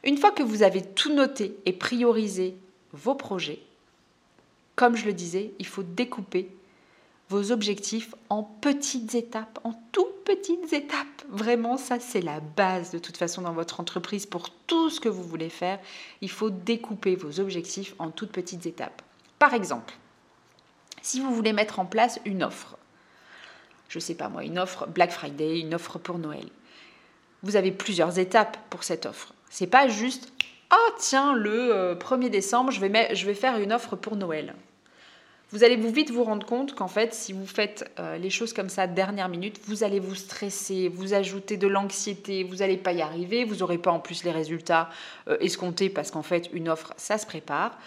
Une 0.03 0.17
fois 0.17 0.33
que 0.33 0.43
vous 0.43 0.63
avez 0.63 0.83
tout 0.83 1.15
noté 1.15 1.57
et 1.67 1.73
priorisé 1.73 2.57
vos 2.93 3.15
projets, 3.15 3.61
comme 4.77 4.97
je 4.97 5.07
le 5.07 5.13
disais, 5.13 5.53
il 5.59 5.67
faut 5.67 5.83
découper 5.83 6.49
objectifs 7.51 8.15
en 8.29 8.43
petites 8.43 9.15
étapes, 9.15 9.59
en 9.65 9.73
tout 9.93 10.09
petites 10.25 10.73
étapes. 10.73 11.07
Vraiment, 11.29 11.77
ça 11.77 12.01
c'est 12.01 12.21
la 12.21 12.41
base 12.41 12.91
de 12.91 12.99
toute 12.99 13.17
façon 13.17 13.43
dans 13.43 13.53
votre 13.53 13.81
entreprise 13.81 14.27
pour 14.27 14.51
tout 14.51 14.91
ce 14.91 15.01
que 15.01 15.09
vous 15.09 15.23
voulez 15.23 15.51
faire. 15.51 15.79
Il 16.21 16.31
faut 16.31 16.51
découper 16.51 17.17
vos 17.17 17.41
objectifs 17.41 17.95
en 17.99 18.11
toutes 18.11 18.33
petites 18.33 18.67
étapes. 18.67 19.03
Par 19.39 19.55
exemple, 19.55 19.95
si 21.03 21.21
vous 21.21 21.35
voulez 21.35 21.53
mettre 21.53 21.79
en 21.81 21.87
place 21.87 22.21
une 22.25 22.43
offre, 22.43 22.77
je 23.89 23.99
sais 23.99 24.15
pas 24.15 24.29
moi, 24.29 24.45
une 24.45 24.59
offre 24.59 24.87
Black 24.87 25.11
Friday, 25.11 25.61
une 25.61 25.75
offre 25.75 25.99
pour 25.99 26.19
Noël, 26.19 26.49
vous 27.43 27.57
avez 27.57 27.73
plusieurs 27.73 28.19
étapes 28.19 28.57
pour 28.71 28.85
cette 28.85 29.07
offre. 29.07 29.35
C'est 29.51 29.67
pas 29.67 29.89
juste 29.89 30.33
ah 30.71 30.91
tiens 30.99 31.35
le 31.35 31.95
1er 32.01 32.25
euh, 32.25 32.29
décembre 32.29 32.73
je 32.73 32.81
vais 33.27 33.35
faire 33.35 33.59
une 33.59 33.73
offre 33.73 33.97
pour 33.97 34.17
Noël 34.17 34.55
vous 35.51 35.63
allez 35.63 35.77
vous 35.77 35.91
vite 35.91 36.11
vous 36.11 36.25
rendre 36.25 36.47
compte 36.47 36.75
qu'en 36.75 36.89
fait, 36.89 37.15
si 37.15 37.33
vous 37.33 37.47
faites 37.47 37.91
euh, 37.99 38.17
les 38.17 38.31
choses 38.31 38.53
comme 38.53 38.69
ça 38.69 38.87
dernière 38.87 39.29
minute, 39.29 39.61
vous 39.67 39.85
allez 39.85 40.01
vous 40.01 40.15
stresser, 40.15 40.89
vous 40.89 41.15
ajouter 41.15 41.57
de 41.57 41.69
l'anxiété, 41.69 42.45
vous 42.45 42.57
n'allez 42.57 42.77
pas 42.77 42.93
y 42.93 43.03
arriver, 43.03 43.45
vous 43.45 43.57
n'aurez 43.57 43.79
pas 43.79 43.93
en 43.93 44.01
plus 44.01 44.25
les 44.25 44.33
résultats 44.33 44.91
euh, 45.29 45.37
escomptés 45.41 45.91
parce 45.91 46.11
qu'en 46.11 46.23
fait, 46.23 46.51
une 46.53 46.69
offre, 46.69 46.93
ça 46.97 47.19
se 47.19 47.27
prépare. 47.27 47.79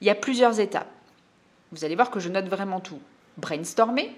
Il 0.00 0.06
y 0.06 0.10
a 0.10 0.14
plusieurs 0.14 0.58
étapes. 0.58 0.90
Vous 1.70 1.84
allez 1.84 1.96
voir 1.96 2.10
que 2.10 2.20
je 2.20 2.28
note 2.28 2.46
vraiment 2.46 2.80
tout. 2.80 3.00
Brainstormer, 3.36 4.14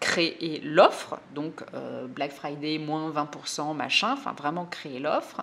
créer 0.00 0.60
l'offre, 0.64 1.18
donc 1.34 1.62
euh, 1.74 2.06
Black 2.06 2.32
Friday, 2.32 2.78
moins 2.78 3.10
20%, 3.10 3.74
machin, 3.74 4.12
enfin 4.12 4.32
vraiment 4.32 4.64
créer 4.64 4.98
l'offre, 4.98 5.42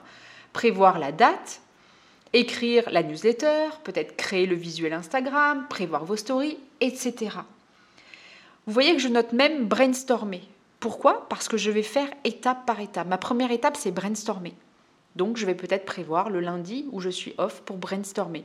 prévoir 0.53 0.99
la 0.99 1.11
date, 1.11 1.61
écrire 2.35 2.89
la 2.91 3.01
newsletter, 3.01 3.69
peut-être 3.83 4.15
créer 4.17 4.45
le 4.45 4.55
visuel 4.55 4.93
Instagram, 4.93 5.65
prévoir 5.69 6.03
vos 6.03 6.17
stories, 6.17 6.57
etc. 6.81 7.37
Vous 8.67 8.73
voyez 8.73 8.93
que 8.93 9.01
je 9.01 9.07
note 9.07 9.31
même 9.31 9.65
brainstormer. 9.67 10.43
Pourquoi? 10.81 11.27
Parce 11.29 11.47
que 11.47 11.57
je 11.57 11.71
vais 11.71 11.81
faire 11.81 12.09
étape 12.25 12.65
par 12.65 12.81
étape. 12.81 13.07
Ma 13.07 13.17
première 13.17 13.51
étape, 13.51 13.77
c'est 13.77 13.91
brainstormer. 13.91 14.53
Donc, 15.15 15.37
je 15.37 15.45
vais 15.45 15.55
peut-être 15.55 15.85
prévoir 15.85 16.29
le 16.29 16.41
lundi 16.41 16.85
où 16.91 16.99
je 16.99 17.09
suis 17.09 17.33
off 17.37 17.61
pour 17.61 17.77
brainstormer. 17.77 18.43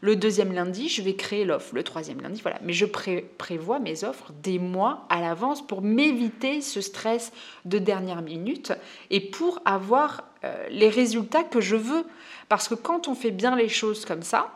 Le 0.00 0.14
deuxième 0.14 0.52
lundi, 0.52 0.88
je 0.88 1.02
vais 1.02 1.14
créer 1.14 1.44
l'offre. 1.44 1.74
Le 1.74 1.82
troisième 1.82 2.20
lundi, 2.20 2.40
voilà. 2.40 2.58
Mais 2.62 2.72
je 2.72 2.86
prévois 2.86 3.78
mes 3.80 4.04
offres 4.04 4.32
des 4.42 4.58
mois 4.58 5.06
à 5.08 5.20
l'avance 5.20 5.66
pour 5.66 5.82
m'éviter 5.82 6.60
ce 6.60 6.80
stress 6.80 7.32
de 7.64 7.78
dernière 7.78 8.22
minute 8.22 8.72
et 9.10 9.20
pour 9.20 9.60
avoir 9.64 10.24
euh, 10.44 10.66
les 10.70 10.88
résultats 10.88 11.42
que 11.42 11.60
je 11.60 11.76
veux. 11.76 12.04
Parce 12.48 12.68
que 12.68 12.74
quand 12.74 13.08
on 13.08 13.14
fait 13.14 13.32
bien 13.32 13.56
les 13.56 13.68
choses 13.68 14.04
comme 14.04 14.22
ça, 14.22 14.52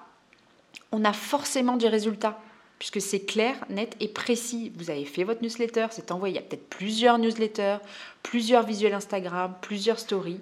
on 0.93 1.05
a 1.05 1.13
forcément 1.13 1.77
des 1.77 1.89
résultats 1.89 2.39
puisque 2.83 3.01
c'est 3.01 3.21
clair, 3.21 3.55
net 3.71 3.95
et 4.01 4.09
précis. 4.09 4.73
Vous 4.75 4.91
avez 4.91 5.05
fait 5.05 5.23
votre 5.23 5.41
newsletter, 5.41 5.87
c'est 5.91 6.11
envoyé. 6.11 6.35
Il 6.35 6.37
y 6.37 6.41
a 6.41 6.43
peut-être 6.43 6.69
plusieurs 6.69 7.17
newsletters, 7.17 7.77
plusieurs 8.25 8.67
visuels 8.67 8.93
Instagram, 8.93 9.55
plusieurs 9.61 10.01
stories, 10.01 10.41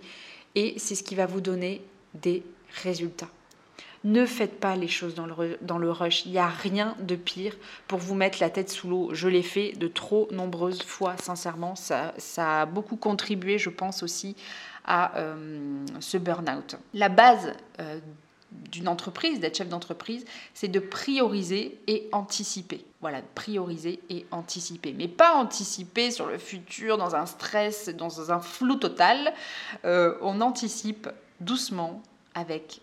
et 0.55 0.73
c'est 0.79 0.95
ce 0.95 1.03
qui 1.03 1.15
va 1.15 1.27
vous 1.27 1.43
donner 1.43 1.83
des 2.15 2.43
résultats. 2.83 3.29
Ne 4.03 4.25
faites 4.25 4.59
pas 4.59 4.77
les 4.77 4.89
choses 4.89 5.15
dans 5.15 5.27
le, 5.27 5.91
rush. 5.91 6.25
Il 6.25 6.33
n'y 6.33 6.39
a 6.39 6.49
rien 6.49 6.97
de 7.01 7.17
pire 7.17 7.55
pour 7.87 7.99
vous 7.99 8.15
mettre 8.15 8.39
la 8.41 8.49
tête 8.49 8.71
sous 8.71 8.89
l'eau. 8.89 9.11
Je 9.13 9.29
l'ai 9.29 9.43
fait 9.43 9.73
de 9.73 9.89
trop 9.89 10.27
nombreuses 10.31 10.83
fois, 10.83 11.17
sincèrement. 11.19 11.77
Ça, 11.77 12.15
ça 12.17 12.63
a 12.63 12.67
beaucoup 12.67 12.97
contribué, 12.97 13.59
je 13.59 13.69
pense 13.69 14.03
aussi, 14.03 14.37
à 14.87 15.19
euh, 15.19 15.85
ce 16.01 16.17
burn-out. 16.17 16.77
La 16.95 17.11
base 17.11 17.53
euh, 17.79 17.99
d'une 18.71 18.89
entreprise, 18.89 19.39
d'être 19.39 19.59
chef 19.59 19.69
d'entreprise, 19.69 20.25
c'est 20.55 20.69
de 20.69 20.81
prioriser 20.81 21.79
et 21.87 22.09
anticiper. 22.13 22.85
Voilà, 23.03 23.21
prioriser 23.35 24.01
et 24.09 24.25
anticiper. 24.31 24.95
Mais 24.97 25.09
pas 25.09 25.35
anticiper 25.35 26.11
sur 26.11 26.27
le 26.27 26.39
futur 26.39 26.97
dans 26.97 27.15
un 27.15 27.27
stress, 27.27 27.91
dans 27.91 28.33
un 28.33 28.41
flou 28.41 28.77
total. 28.77 29.35
Euh, 29.85 30.17
on 30.23 30.41
anticipe 30.41 31.09
doucement 31.41 32.03
avec 32.35 32.81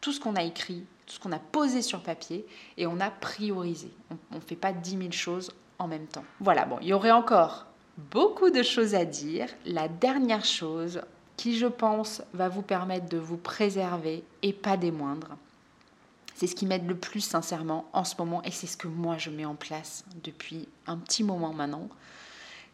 tout 0.00 0.12
ce 0.12 0.20
qu'on 0.20 0.36
a 0.36 0.42
écrit, 0.42 0.84
tout 1.06 1.14
ce 1.14 1.20
qu'on 1.20 1.32
a 1.32 1.38
posé 1.38 1.82
sur 1.82 2.02
papier 2.02 2.46
et 2.76 2.86
on 2.86 3.00
a 3.00 3.10
priorisé. 3.10 3.90
On 4.30 4.36
ne 4.36 4.40
fait 4.40 4.56
pas 4.56 4.72
10 4.72 4.90
000 4.98 5.10
choses 5.12 5.52
en 5.78 5.88
même 5.88 6.06
temps. 6.06 6.24
Voilà, 6.40 6.64
bon, 6.64 6.78
il 6.80 6.88
y 6.88 6.92
aurait 6.92 7.10
encore 7.10 7.66
beaucoup 8.12 8.50
de 8.50 8.62
choses 8.62 8.94
à 8.94 9.04
dire. 9.04 9.48
La 9.66 9.88
dernière 9.88 10.44
chose 10.44 11.00
qui, 11.36 11.56
je 11.56 11.66
pense, 11.66 12.22
va 12.32 12.48
vous 12.48 12.62
permettre 12.62 13.08
de 13.08 13.18
vous 13.18 13.36
préserver 13.36 14.24
et 14.42 14.52
pas 14.52 14.76
des 14.76 14.90
moindres. 14.90 15.36
C'est 16.34 16.46
ce 16.46 16.54
qui 16.54 16.66
m'aide 16.66 16.86
le 16.86 16.96
plus 16.96 17.20
sincèrement 17.20 17.88
en 17.92 18.04
ce 18.04 18.14
moment 18.18 18.42
et 18.44 18.52
c'est 18.52 18.68
ce 18.68 18.76
que 18.76 18.86
moi 18.86 19.18
je 19.18 19.30
mets 19.30 19.44
en 19.44 19.56
place 19.56 20.04
depuis 20.22 20.68
un 20.86 20.96
petit 20.96 21.24
moment 21.24 21.52
maintenant. 21.52 21.88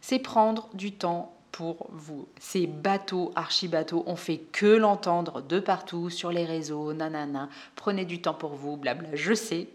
C'est 0.03 0.19
prendre 0.19 0.69
du 0.75 0.93
temps 0.93 1.35
pour 1.55 1.87
vous. 1.93 2.27
Ces 2.41 2.67
bateaux, 2.67 3.31
archi-bateaux, 3.37 4.03
on 4.09 4.17
fait 4.17 4.39
que 4.39 4.67
l'entendre 4.67 5.41
de 5.41 5.61
partout 5.61 6.11
sur 6.11 6.33
les 6.33 6.45
réseaux, 6.45 6.93
nanana, 6.93 7.49
prenez 7.77 8.05
du 8.05 8.21
temps 8.21 8.35
pour 8.35 8.55
vous, 8.55 8.77
blabla, 8.77 9.11
je 9.13 9.35
sais. 9.35 9.69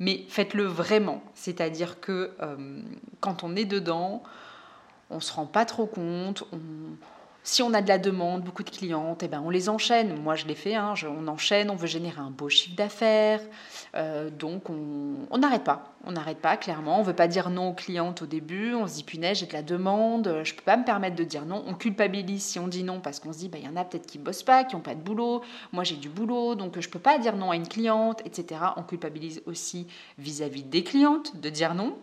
Mais 0.00 0.24
faites-le 0.28 0.64
vraiment. 0.64 1.22
C'est-à-dire 1.34 2.00
que 2.00 2.32
euh, 2.42 2.82
quand 3.20 3.44
on 3.44 3.54
est 3.54 3.66
dedans, 3.66 4.24
on 5.10 5.16
ne 5.16 5.20
se 5.20 5.32
rend 5.32 5.46
pas 5.46 5.64
trop 5.64 5.86
compte, 5.86 6.42
si 7.42 7.62
on 7.62 7.72
a 7.72 7.80
de 7.80 7.88
la 7.88 7.98
demande, 7.98 8.42
beaucoup 8.42 8.62
de 8.62 8.70
clientes, 8.70 9.22
eh 9.22 9.28
ben 9.28 9.42
on 9.44 9.48
les 9.48 9.68
enchaîne. 9.68 10.20
Moi, 10.20 10.34
je 10.34 10.46
l'ai 10.46 10.54
fait, 10.54 10.74
hein, 10.74 10.92
on 11.06 11.26
enchaîne, 11.28 11.70
on 11.70 11.76
veut 11.76 11.86
générer 11.86 12.20
un 12.20 12.30
beau 12.30 12.48
chiffre 12.48 12.76
d'affaires. 12.76 13.40
Euh, 13.94 14.28
donc, 14.28 14.68
on 14.68 15.38
n'arrête 15.38 15.64
pas. 15.64 15.94
On 16.04 16.12
n'arrête 16.12 16.38
pas, 16.38 16.56
clairement. 16.56 16.96
On 16.96 17.00
ne 17.00 17.06
veut 17.06 17.14
pas 17.14 17.28
dire 17.28 17.48
non 17.48 17.70
aux 17.70 17.74
clientes 17.74 18.22
au 18.22 18.26
début. 18.26 18.74
On 18.74 18.86
se 18.86 18.96
dit, 18.96 19.04
punaise, 19.04 19.38
j'ai 19.38 19.46
de 19.46 19.52
la 19.52 19.62
demande, 19.62 20.40
je 20.44 20.52
ne 20.52 20.56
peux 20.56 20.64
pas 20.64 20.76
me 20.76 20.84
permettre 20.84 21.16
de 21.16 21.24
dire 21.24 21.46
non. 21.46 21.64
On 21.66 21.74
culpabilise 21.74 22.44
si 22.44 22.58
on 22.58 22.68
dit 22.68 22.84
non 22.84 23.00
parce 23.00 23.18
qu'on 23.18 23.32
se 23.32 23.38
dit, 23.38 23.48
bah, 23.48 23.58
il 23.58 23.64
y 23.64 23.68
en 23.68 23.76
a 23.76 23.84
peut-être 23.84 24.06
qui 24.06 24.18
ne 24.18 24.24
bossent 24.24 24.42
pas, 24.42 24.64
qui 24.64 24.76
n'ont 24.76 24.82
pas 24.82 24.94
de 24.94 25.00
boulot. 25.00 25.42
Moi, 25.72 25.84
j'ai 25.84 25.96
du 25.96 26.10
boulot, 26.10 26.54
donc 26.54 26.78
je 26.78 26.86
ne 26.86 26.92
peux 26.92 26.98
pas 26.98 27.18
dire 27.18 27.36
non 27.36 27.50
à 27.50 27.56
une 27.56 27.68
cliente, 27.68 28.20
etc. 28.26 28.60
On 28.76 28.82
culpabilise 28.82 29.42
aussi 29.46 29.86
vis-à-vis 30.18 30.62
-vis 30.62 30.68
des 30.68 30.84
clientes 30.84 31.40
de 31.40 31.48
dire 31.48 31.74
non. 31.74 31.96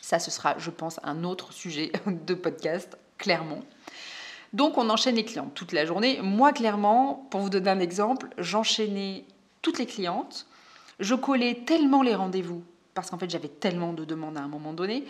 Ça, 0.00 0.18
ce 0.18 0.30
sera, 0.30 0.58
je 0.58 0.70
pense, 0.70 1.00
un 1.02 1.24
autre 1.24 1.52
sujet 1.52 1.92
de 2.06 2.34
podcast, 2.34 2.98
clairement. 3.18 3.60
Donc 4.52 4.78
on 4.78 4.88
enchaîne 4.90 5.16
les 5.16 5.24
clientes 5.24 5.54
toute 5.54 5.72
la 5.72 5.84
journée. 5.84 6.20
Moi, 6.22 6.52
clairement, 6.52 7.26
pour 7.30 7.40
vous 7.40 7.50
donner 7.50 7.70
un 7.70 7.80
exemple, 7.80 8.28
j'enchaînais 8.38 9.24
toutes 9.62 9.78
les 9.78 9.86
clientes. 9.86 10.46
Je 11.00 11.14
collais 11.14 11.62
tellement 11.66 12.02
les 12.02 12.14
rendez-vous, 12.14 12.62
parce 12.94 13.10
qu'en 13.10 13.18
fait 13.18 13.28
j'avais 13.28 13.48
tellement 13.48 13.92
de 13.92 14.04
demandes 14.04 14.38
à 14.38 14.40
un 14.40 14.48
moment 14.48 14.72
donné, 14.72 15.04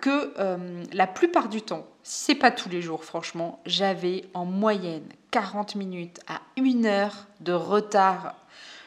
que 0.00 0.32
euh, 0.38 0.84
la 0.92 1.06
plupart 1.06 1.48
du 1.48 1.62
temps, 1.62 1.86
si 2.02 2.26
c'est 2.26 2.34
pas 2.34 2.50
tous 2.50 2.68
les 2.68 2.82
jours 2.82 3.04
franchement, 3.04 3.60
j'avais 3.66 4.24
en 4.34 4.44
moyenne 4.44 5.06
40 5.30 5.74
minutes 5.76 6.20
à 6.28 6.40
1 6.58 6.84
heure 6.84 7.26
de 7.40 7.52
retard. 7.52 8.34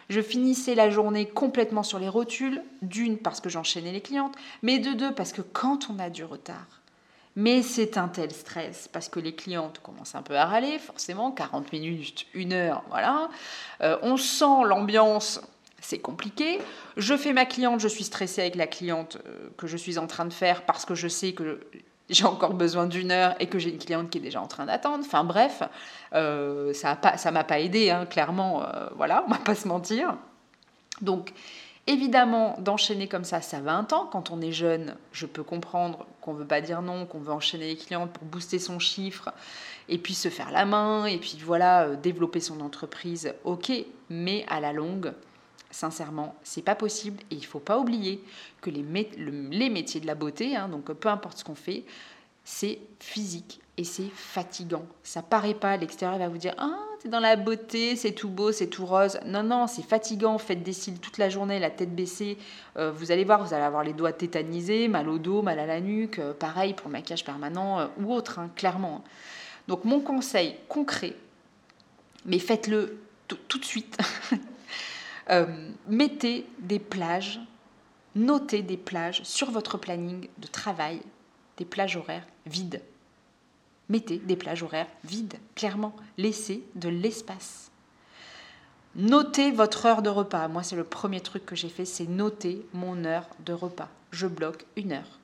Je 0.09 0.21
finissais 0.21 0.75
la 0.75 0.89
journée 0.89 1.25
complètement 1.25 1.83
sur 1.83 1.99
les 1.99 2.07
rotules, 2.07 2.61
d'une 2.81 3.17
parce 3.17 3.41
que 3.41 3.49
j'enchaînais 3.49 3.91
les 3.91 4.01
clientes, 4.01 4.35
mais 4.61 4.79
de 4.79 4.93
deux 4.93 5.13
parce 5.13 5.33
que 5.33 5.41
quand 5.41 5.89
on 5.89 5.99
a 5.99 6.09
du 6.09 6.23
retard, 6.23 6.76
mais 7.37 7.61
c'est 7.61 7.99
un 7.99 8.07
tel 8.07 8.31
stress 8.31 8.89
parce 8.91 9.09
que 9.09 9.19
les 9.19 9.35
clientes 9.35 9.79
commencent 9.83 10.15
un 10.15 10.23
peu 10.23 10.35
à 10.35 10.45
râler, 10.45 10.79
forcément, 10.79 11.31
40 11.31 11.71
minutes, 11.71 12.25
une 12.33 12.51
heure, 12.51 12.83
voilà. 12.89 13.29
Euh, 13.81 13.95
on 14.01 14.17
sent 14.17 14.63
l'ambiance, 14.65 15.39
c'est 15.79 15.99
compliqué. 15.99 16.57
Je 16.97 17.15
fais 17.15 17.33
ma 17.33 17.45
cliente, 17.45 17.79
je 17.79 17.87
suis 17.87 18.05
stressée 18.05 18.41
avec 18.41 18.55
la 18.55 18.65
cliente 18.65 19.19
euh, 19.27 19.49
que 19.55 19.67
je 19.67 19.77
suis 19.77 19.99
en 19.99 20.07
train 20.07 20.25
de 20.25 20.33
faire 20.33 20.65
parce 20.65 20.83
que 20.83 20.95
je 20.95 21.07
sais 21.07 21.33
que 21.33 21.59
j'ai 22.09 22.25
encore 22.25 22.55
besoin 22.55 22.87
d'une 22.87 23.11
heure 23.11 23.35
et 23.39 23.45
que 23.45 23.59
j'ai 23.59 23.69
une 23.69 23.77
cliente 23.77 24.09
qui 24.09 24.17
est 24.17 24.21
déjà 24.21 24.41
en 24.41 24.47
train 24.47 24.65
d'attendre. 24.65 25.03
Enfin 25.05 25.23
bref, 25.23 25.61
euh, 26.13 26.73
ça 26.73 26.97
ne 26.97 27.29
m'a 27.29 27.43
pas 27.43 27.59
aidé, 27.59 27.91
hein, 27.91 28.07
clairement, 28.07 28.65
voilà, 28.95 29.23
on 29.27 29.29
va 29.29 29.37
pas 29.37 29.53
se 29.53 29.67
mentir. 29.67 30.17
Donc, 31.01 31.33
Évidemment, 31.89 32.57
d'enchaîner 32.59 33.07
comme 33.07 33.23
ça, 33.23 33.39
ça 33.39 33.61
va 33.61 33.73
un 33.73 33.85
temps. 33.85 34.07
Quand 34.11 34.29
on 34.29 34.41
est 34.41 34.51
jeune, 34.51 34.97
je 35.13 35.25
peux 35.25 35.43
comprendre 35.43 36.05
qu'on 36.19 36.33
ne 36.33 36.39
veut 36.39 36.47
pas 36.47 36.59
dire 36.59 36.81
non, 36.81 37.05
qu'on 37.05 37.19
veut 37.19 37.31
enchaîner 37.31 37.67
les 37.67 37.77
clientes 37.77 38.11
pour 38.11 38.25
booster 38.25 38.59
son 38.59 38.77
chiffre 38.77 39.31
et 39.87 39.97
puis 39.97 40.13
se 40.13 40.27
faire 40.27 40.51
la 40.51 40.65
main 40.65 41.05
et 41.05 41.17
puis 41.17 41.37
voilà, 41.41 41.83
euh, 41.83 41.95
développer 41.95 42.41
son 42.41 42.59
entreprise. 42.59 43.33
Ok, 43.45 43.71
mais 44.09 44.45
à 44.49 44.59
la 44.59 44.73
longue, 44.73 45.13
sincèrement, 45.71 46.35
c'est 46.43 46.61
pas 46.61 46.75
possible 46.75 47.21
et 47.31 47.35
il 47.35 47.45
faut 47.45 47.59
pas 47.59 47.79
oublier 47.79 48.21
que 48.59 48.69
les, 48.69 48.83
métiers 48.83 50.01
de 50.01 50.07
la 50.07 50.15
beauté, 50.15 50.57
hein, 50.57 50.67
donc 50.67 50.91
peu 50.91 51.07
importe 51.07 51.37
ce 51.37 51.45
qu'on 51.45 51.55
fait, 51.55 51.85
c'est 52.43 52.79
physique 52.99 53.61
et 53.77 53.85
c'est 53.85 54.09
fatigant. 54.13 54.85
Ça 55.03 55.21
paraît 55.21 55.53
pas 55.53 55.77
l'extérieur, 55.77 56.19
va 56.19 56.27
vous 56.27 56.37
dire 56.37 56.55
ah 56.57 56.86
dans 57.07 57.19
la 57.19 57.35
beauté, 57.35 57.95
c'est 57.95 58.11
tout 58.11 58.29
beau, 58.29 58.51
c'est 58.51 58.67
tout 58.67 58.85
rose. 58.85 59.19
Non 59.25 59.43
non, 59.43 59.67
c'est 59.67 59.83
fatigant. 59.83 60.37
Faites 60.37 60.63
des 60.63 60.73
cils 60.73 60.99
toute 60.99 61.17
la 61.17 61.29
journée, 61.29 61.59
la 61.59 61.69
tête 61.69 61.93
baissée. 61.95 62.37
Euh, 62.77 62.91
vous 62.91 63.11
allez 63.11 63.23
voir, 63.23 63.43
vous 63.43 63.53
allez 63.53 63.63
avoir 63.63 63.83
les 63.83 63.93
doigts 63.93 64.13
tétanisés, 64.13 64.87
mal 64.87 65.09
au 65.09 65.17
dos, 65.17 65.41
mal 65.41 65.59
à 65.59 65.65
la 65.65 65.79
nuque. 65.79 66.19
Euh, 66.19 66.33
pareil 66.33 66.73
pour 66.73 66.87
le 66.87 66.93
maquillage 66.93 67.25
permanent 67.25 67.79
euh, 67.79 67.87
ou 67.99 68.13
autre, 68.13 68.39
hein, 68.39 68.49
clairement. 68.55 69.03
Donc 69.67 69.83
mon 69.85 69.99
conseil 69.99 70.55
concret, 70.67 71.13
mais 72.25 72.39
faites-le 72.39 72.99
tout 73.27 73.57
de 73.57 73.65
suite. 73.65 73.97
mettez 75.87 76.45
des 76.59 76.79
plages, 76.79 77.41
notez 78.15 78.61
des 78.61 78.77
plages 78.77 79.21
sur 79.23 79.51
votre 79.51 79.77
planning 79.77 80.29
de 80.37 80.47
travail, 80.47 81.01
des 81.57 81.65
plages 81.65 81.97
horaires 81.97 82.25
vides. 82.45 82.81
Mettez 83.89 84.17
des 84.17 84.35
plages 84.35 84.63
horaires 84.63 84.87
vides, 85.03 85.35
clairement. 85.55 85.95
Laissez 86.17 86.63
de 86.75 86.89
l'espace. 86.89 87.71
Notez 88.95 89.51
votre 89.51 89.85
heure 89.85 90.01
de 90.01 90.09
repas. 90.09 90.47
Moi, 90.47 90.63
c'est 90.63 90.75
le 90.75 90.83
premier 90.83 91.21
truc 91.21 91.45
que 91.45 91.55
j'ai 91.55 91.69
fait, 91.69 91.85
c'est 91.85 92.07
noter 92.07 92.65
mon 92.73 93.05
heure 93.05 93.27
de 93.45 93.53
repas. 93.53 93.89
Je 94.11 94.27
bloque 94.27 94.65
une 94.75 94.91
heure. 94.91 95.19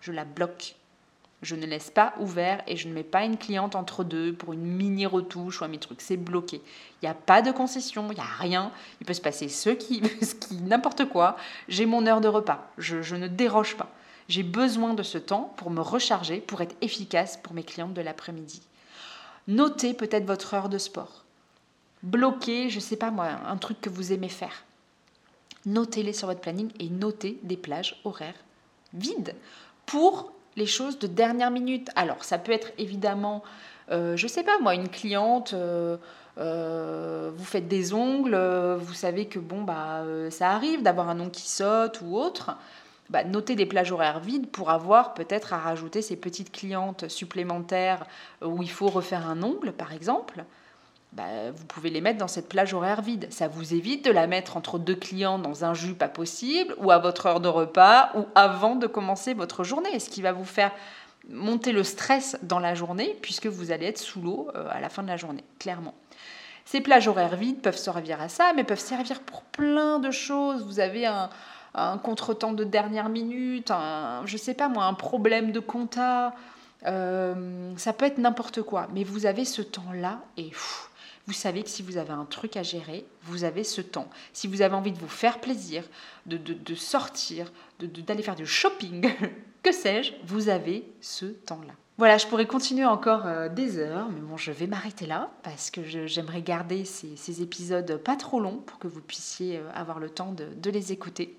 Je 0.00 0.12
la 0.12 0.24
bloque. 0.24 0.76
Je 1.42 1.56
ne 1.56 1.66
laisse 1.66 1.90
pas 1.90 2.14
ouvert 2.20 2.62
et 2.66 2.76
je 2.76 2.88
ne 2.88 2.94
mets 2.94 3.02
pas 3.02 3.24
une 3.24 3.36
cliente 3.36 3.74
entre 3.74 4.04
deux 4.04 4.32
pour 4.32 4.52
une 4.52 4.62
mini 4.62 5.06
retouche 5.06 5.60
ou 5.60 5.64
un 5.64 5.68
mi-truc. 5.68 6.00
C'est 6.00 6.16
bloqué. 6.16 6.62
Il 7.02 7.04
n'y 7.04 7.08
a 7.08 7.14
pas 7.14 7.42
de 7.42 7.50
concession, 7.50 8.08
il 8.10 8.14
n'y 8.14 8.20
a 8.20 8.38
rien. 8.38 8.72
Il 9.00 9.06
peut 9.06 9.12
se 9.12 9.20
passer 9.20 9.48
ce 9.48 9.70
qui, 9.70 10.00
qui 10.40 10.54
n'importe 10.56 11.08
quoi. 11.08 11.36
J'ai 11.68 11.84
mon 11.84 12.06
heure 12.06 12.20
de 12.20 12.28
repas. 12.28 12.70
Je, 12.78 13.02
je 13.02 13.16
ne 13.16 13.26
déroge 13.26 13.76
pas. 13.76 13.90
J'ai 14.28 14.42
besoin 14.42 14.94
de 14.94 15.02
ce 15.02 15.18
temps 15.18 15.52
pour 15.56 15.70
me 15.70 15.80
recharger, 15.80 16.40
pour 16.40 16.60
être 16.60 16.76
efficace 16.80 17.38
pour 17.42 17.54
mes 17.54 17.64
clientes 17.64 17.94
de 17.94 18.02
l'après-midi. 18.02 18.62
Notez 19.48 19.94
peut-être 19.94 20.26
votre 20.26 20.54
heure 20.54 20.68
de 20.68 20.78
sport. 20.78 21.24
Bloquez, 22.02 22.68
je 22.70 22.76
ne 22.76 22.80
sais 22.80 22.96
pas 22.96 23.10
moi, 23.10 23.28
un 23.46 23.56
truc 23.56 23.80
que 23.80 23.90
vous 23.90 24.12
aimez 24.12 24.28
faire. 24.28 24.64
Notez-les 25.66 26.12
sur 26.12 26.28
votre 26.28 26.40
planning 26.40 26.70
et 26.80 26.88
notez 26.88 27.38
des 27.42 27.56
plages 27.56 28.00
horaires 28.04 28.34
vides 28.94 29.34
pour 29.86 30.32
les 30.56 30.66
choses 30.66 30.98
de 30.98 31.06
dernière 31.06 31.50
minute. 31.50 31.90
Alors, 31.94 32.24
ça 32.24 32.38
peut 32.38 32.52
être 32.52 32.72
évidemment, 32.78 33.42
euh, 33.90 34.16
je 34.16 34.26
ne 34.26 34.28
sais 34.28 34.42
pas 34.42 34.58
moi, 34.60 34.74
une 34.74 34.88
cliente, 34.88 35.54
euh, 35.54 35.96
euh, 36.38 37.30
vous 37.34 37.44
faites 37.44 37.68
des 37.68 37.94
ongles, 37.94 38.36
vous 38.78 38.94
savez 38.94 39.26
que 39.26 39.38
bon, 39.38 39.62
bah, 39.62 40.02
ça 40.30 40.50
arrive 40.50 40.82
d'avoir 40.82 41.08
un 41.08 41.20
ongle 41.20 41.30
qui 41.30 41.48
saute 41.48 42.00
ou 42.02 42.16
autre. 42.16 42.56
Bah, 43.10 43.24
noter 43.24 43.56
des 43.56 43.66
plages 43.66 43.92
horaires 43.92 44.20
vides 44.20 44.48
pour 44.48 44.70
avoir 44.70 45.12
peut-être 45.12 45.52
à 45.52 45.58
rajouter 45.58 46.00
ces 46.02 46.16
petites 46.16 46.52
clientes 46.52 47.08
supplémentaires 47.08 48.06
où 48.42 48.62
il 48.62 48.70
faut 48.70 48.88
refaire 48.88 49.26
un 49.26 49.42
ongle, 49.42 49.72
par 49.72 49.92
exemple. 49.92 50.44
Bah, 51.12 51.50
vous 51.54 51.66
pouvez 51.66 51.90
les 51.90 52.00
mettre 52.00 52.18
dans 52.18 52.28
cette 52.28 52.48
plage 52.48 52.72
horaire 52.72 53.02
vide. 53.02 53.26
Ça 53.30 53.46
vous 53.46 53.74
évite 53.74 54.04
de 54.04 54.10
la 54.10 54.26
mettre 54.26 54.56
entre 54.56 54.78
deux 54.78 54.94
clients 54.94 55.38
dans 55.38 55.64
un 55.64 55.74
jus 55.74 55.92
pas 55.92 56.08
possible, 56.08 56.74
ou 56.78 56.90
à 56.90 56.98
votre 56.98 57.26
heure 57.26 57.40
de 57.40 57.48
repas, 57.48 58.10
ou 58.14 58.24
avant 58.34 58.76
de 58.76 58.86
commencer 58.86 59.34
votre 59.34 59.62
journée, 59.62 60.00
ce 60.00 60.08
qui 60.08 60.22
va 60.22 60.32
vous 60.32 60.46
faire 60.46 60.72
monter 61.28 61.72
le 61.72 61.84
stress 61.84 62.38
dans 62.42 62.58
la 62.58 62.74
journée, 62.74 63.16
puisque 63.20 63.46
vous 63.46 63.72
allez 63.72 63.86
être 63.86 63.98
sous 63.98 64.22
l'eau 64.22 64.48
euh, 64.54 64.66
à 64.70 64.80
la 64.80 64.88
fin 64.88 65.02
de 65.02 65.08
la 65.08 65.18
journée, 65.18 65.44
clairement. 65.58 65.94
Ces 66.64 66.80
plages 66.80 67.08
horaires 67.08 67.36
vides 67.36 67.60
peuvent 67.60 67.76
servir 67.76 68.20
à 68.22 68.30
ça, 68.30 68.52
mais 68.56 68.64
peuvent 68.64 68.78
servir 68.78 69.20
pour 69.20 69.42
plein 69.42 69.98
de 69.98 70.10
choses. 70.10 70.64
Vous 70.64 70.80
avez 70.80 71.04
un, 71.04 71.28
un 71.74 71.98
contretemps 71.98 72.52
de 72.52 72.64
dernière 72.64 73.08
minute, 73.08 73.70
un, 73.70 74.22
je 74.26 74.36
sais 74.36 74.54
pas 74.54 74.68
moi, 74.68 74.84
un 74.84 74.94
problème 74.94 75.52
de 75.52 75.60
compta, 75.60 76.34
euh, 76.86 77.72
ça 77.76 77.92
peut 77.92 78.06
être 78.06 78.18
n'importe 78.18 78.62
quoi. 78.62 78.88
Mais 78.94 79.04
vous 79.04 79.26
avez 79.26 79.44
ce 79.44 79.62
temps-là 79.62 80.20
et 80.36 80.50
vous 81.26 81.32
savez 81.32 81.62
que 81.62 81.70
si 81.70 81.82
vous 81.82 81.96
avez 81.96 82.12
un 82.12 82.24
truc 82.24 82.56
à 82.56 82.62
gérer, 82.62 83.06
vous 83.22 83.44
avez 83.44 83.64
ce 83.64 83.80
temps. 83.80 84.08
Si 84.32 84.46
vous 84.46 84.62
avez 84.62 84.74
envie 84.74 84.92
de 84.92 84.98
vous 84.98 85.08
faire 85.08 85.40
plaisir, 85.40 85.84
de, 86.26 86.36
de, 86.36 86.74
sortir, 86.74 87.52
d'aller 87.78 88.22
faire 88.22 88.34
du 88.34 88.46
shopping, 88.46 89.08
que 89.62 89.72
sais-je, 89.72 90.12
vous 90.24 90.48
avez 90.48 90.84
ce 91.00 91.26
temps-là. 91.26 91.74
Voilà, 91.98 92.16
je 92.16 92.26
pourrais 92.26 92.46
continuer 92.46 92.86
encore 92.86 93.26
euh, 93.26 93.50
des 93.50 93.78
heures, 93.78 94.08
mais 94.08 94.20
bon, 94.20 94.38
je 94.38 94.50
vais 94.50 94.66
m'arrêter 94.66 95.06
là 95.06 95.30
parce 95.42 95.70
que 95.70 95.82
j'aimerais 95.84 96.40
garder 96.40 96.86
ces, 96.86 97.42
épisodes 97.42 97.98
pas 97.98 98.16
trop 98.16 98.40
longs 98.40 98.62
pour 98.64 98.78
que 98.78 98.88
vous 98.88 99.02
puissiez 99.02 99.58
euh, 99.58 99.68
avoir 99.74 99.98
le 99.98 100.08
temps 100.08 100.32
de, 100.32 100.70
les 100.70 100.92
écouter. 100.92 101.36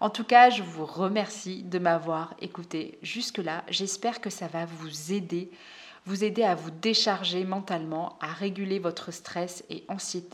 En 0.00 0.10
tout 0.10 0.24
cas, 0.24 0.50
je 0.50 0.62
vous 0.62 0.84
remercie 0.84 1.62
de 1.62 1.78
m'avoir 1.78 2.34
écouté 2.42 2.98
jusque-là. 3.00 3.64
J'espère 3.68 4.20
que 4.20 4.28
ça 4.28 4.48
va 4.48 4.66
vous 4.66 5.12
aider, 5.14 5.50
vous 6.04 6.24
aider 6.24 6.42
à 6.42 6.54
vous 6.54 6.70
décharger 6.70 7.44
mentalement, 7.44 8.18
à 8.20 8.26
réguler 8.26 8.78
votre 8.78 9.10
stress 9.10 9.64
et 9.70 9.86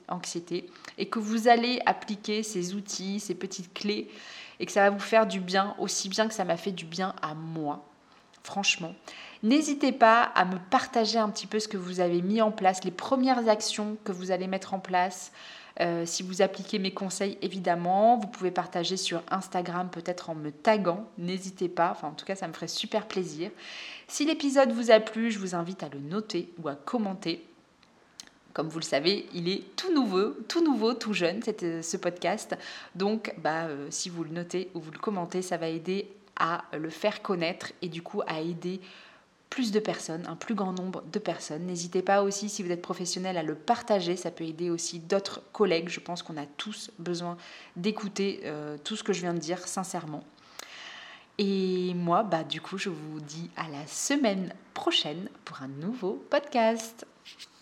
anxiété, 0.08 0.68
et 0.98 1.06
que 1.06 1.20
vous 1.20 1.46
allez 1.46 1.80
appliquer 1.86 2.42
ces 2.42 2.74
outils, 2.74 3.20
ces 3.20 3.36
petites 3.36 3.72
clés, 3.72 4.10
et 4.58 4.66
que 4.66 4.72
ça 4.72 4.80
va 4.80 4.90
vous 4.90 4.98
faire 4.98 5.28
du 5.28 5.38
bien, 5.38 5.76
aussi 5.78 6.08
bien 6.08 6.26
que 6.26 6.34
ça 6.34 6.44
m'a 6.44 6.56
fait 6.56 6.72
du 6.72 6.84
bien 6.84 7.14
à 7.22 7.34
moi, 7.34 7.86
franchement. 8.42 8.94
N'hésitez 9.42 9.90
pas 9.90 10.22
à 10.22 10.44
me 10.44 10.58
partager 10.70 11.18
un 11.18 11.28
petit 11.28 11.46
peu 11.46 11.58
ce 11.58 11.66
que 11.66 11.76
vous 11.76 12.00
avez 12.00 12.22
mis 12.22 12.40
en 12.40 12.52
place, 12.52 12.84
les 12.84 12.92
premières 12.92 13.48
actions 13.48 13.96
que 14.04 14.12
vous 14.12 14.30
allez 14.30 14.46
mettre 14.46 14.74
en 14.74 14.78
place. 14.78 15.32
Euh, 15.80 16.04
si 16.06 16.22
vous 16.22 16.42
appliquez 16.42 16.78
mes 16.78 16.92
conseils, 16.92 17.38
évidemment, 17.42 18.18
vous 18.18 18.28
pouvez 18.28 18.50
partager 18.50 18.96
sur 18.96 19.22
Instagram, 19.30 19.88
peut-être 19.90 20.30
en 20.30 20.34
me 20.34 20.50
taguant. 20.50 21.06
N'hésitez 21.18 21.68
pas. 21.68 21.90
Enfin, 21.90 22.08
en 22.08 22.12
tout 22.12 22.26
cas, 22.26 22.36
ça 22.36 22.46
me 22.46 22.52
ferait 22.52 22.68
super 22.68 23.06
plaisir. 23.06 23.50
Si 24.06 24.24
l'épisode 24.24 24.70
vous 24.70 24.90
a 24.90 25.00
plu, 25.00 25.30
je 25.30 25.38
vous 25.38 25.54
invite 25.54 25.82
à 25.82 25.88
le 25.88 25.98
noter 25.98 26.52
ou 26.62 26.68
à 26.68 26.74
commenter. 26.74 27.44
Comme 28.52 28.68
vous 28.68 28.80
le 28.80 28.84
savez, 28.84 29.26
il 29.32 29.48
est 29.48 29.64
tout 29.76 29.92
nouveau, 29.94 30.36
tout 30.46 30.62
nouveau, 30.62 30.92
tout 30.92 31.14
jeune, 31.14 31.40
ce 31.42 31.96
podcast. 31.96 32.54
Donc, 32.94 33.34
bah, 33.38 33.66
si 33.88 34.10
vous 34.10 34.24
le 34.24 34.30
notez 34.30 34.70
ou 34.74 34.80
vous 34.80 34.90
le 34.90 34.98
commentez, 34.98 35.40
ça 35.40 35.56
va 35.56 35.68
aider 35.68 36.06
à 36.36 36.64
le 36.76 36.90
faire 36.90 37.22
connaître 37.22 37.72
et 37.82 37.88
du 37.88 38.02
coup 38.02 38.22
à 38.26 38.40
aider 38.40 38.80
plus 39.52 39.70
de 39.70 39.80
personnes, 39.80 40.24
un 40.28 40.34
plus 40.34 40.54
grand 40.54 40.72
nombre 40.72 41.02
de 41.12 41.18
personnes. 41.18 41.66
N'hésitez 41.66 42.00
pas 42.00 42.22
aussi, 42.22 42.48
si 42.48 42.62
vous 42.62 42.70
êtes 42.70 42.80
professionnel, 42.80 43.36
à 43.36 43.42
le 43.42 43.54
partager. 43.54 44.16
Ça 44.16 44.30
peut 44.30 44.44
aider 44.44 44.70
aussi 44.70 44.98
d'autres 44.98 45.42
collègues. 45.52 45.90
Je 45.90 46.00
pense 46.00 46.22
qu'on 46.22 46.38
a 46.38 46.46
tous 46.46 46.90
besoin 46.98 47.36
d'écouter 47.76 48.40
euh, 48.44 48.78
tout 48.82 48.96
ce 48.96 49.04
que 49.04 49.12
je 49.12 49.20
viens 49.20 49.34
de 49.34 49.38
dire, 49.38 49.58
sincèrement. 49.68 50.24
Et 51.36 51.92
moi, 51.92 52.22
bah, 52.22 52.44
du 52.44 52.62
coup, 52.62 52.78
je 52.78 52.88
vous 52.88 53.20
dis 53.20 53.50
à 53.56 53.68
la 53.68 53.86
semaine 53.86 54.54
prochaine 54.72 55.28
pour 55.44 55.60
un 55.60 55.68
nouveau 55.68 56.24
podcast. 56.30 57.06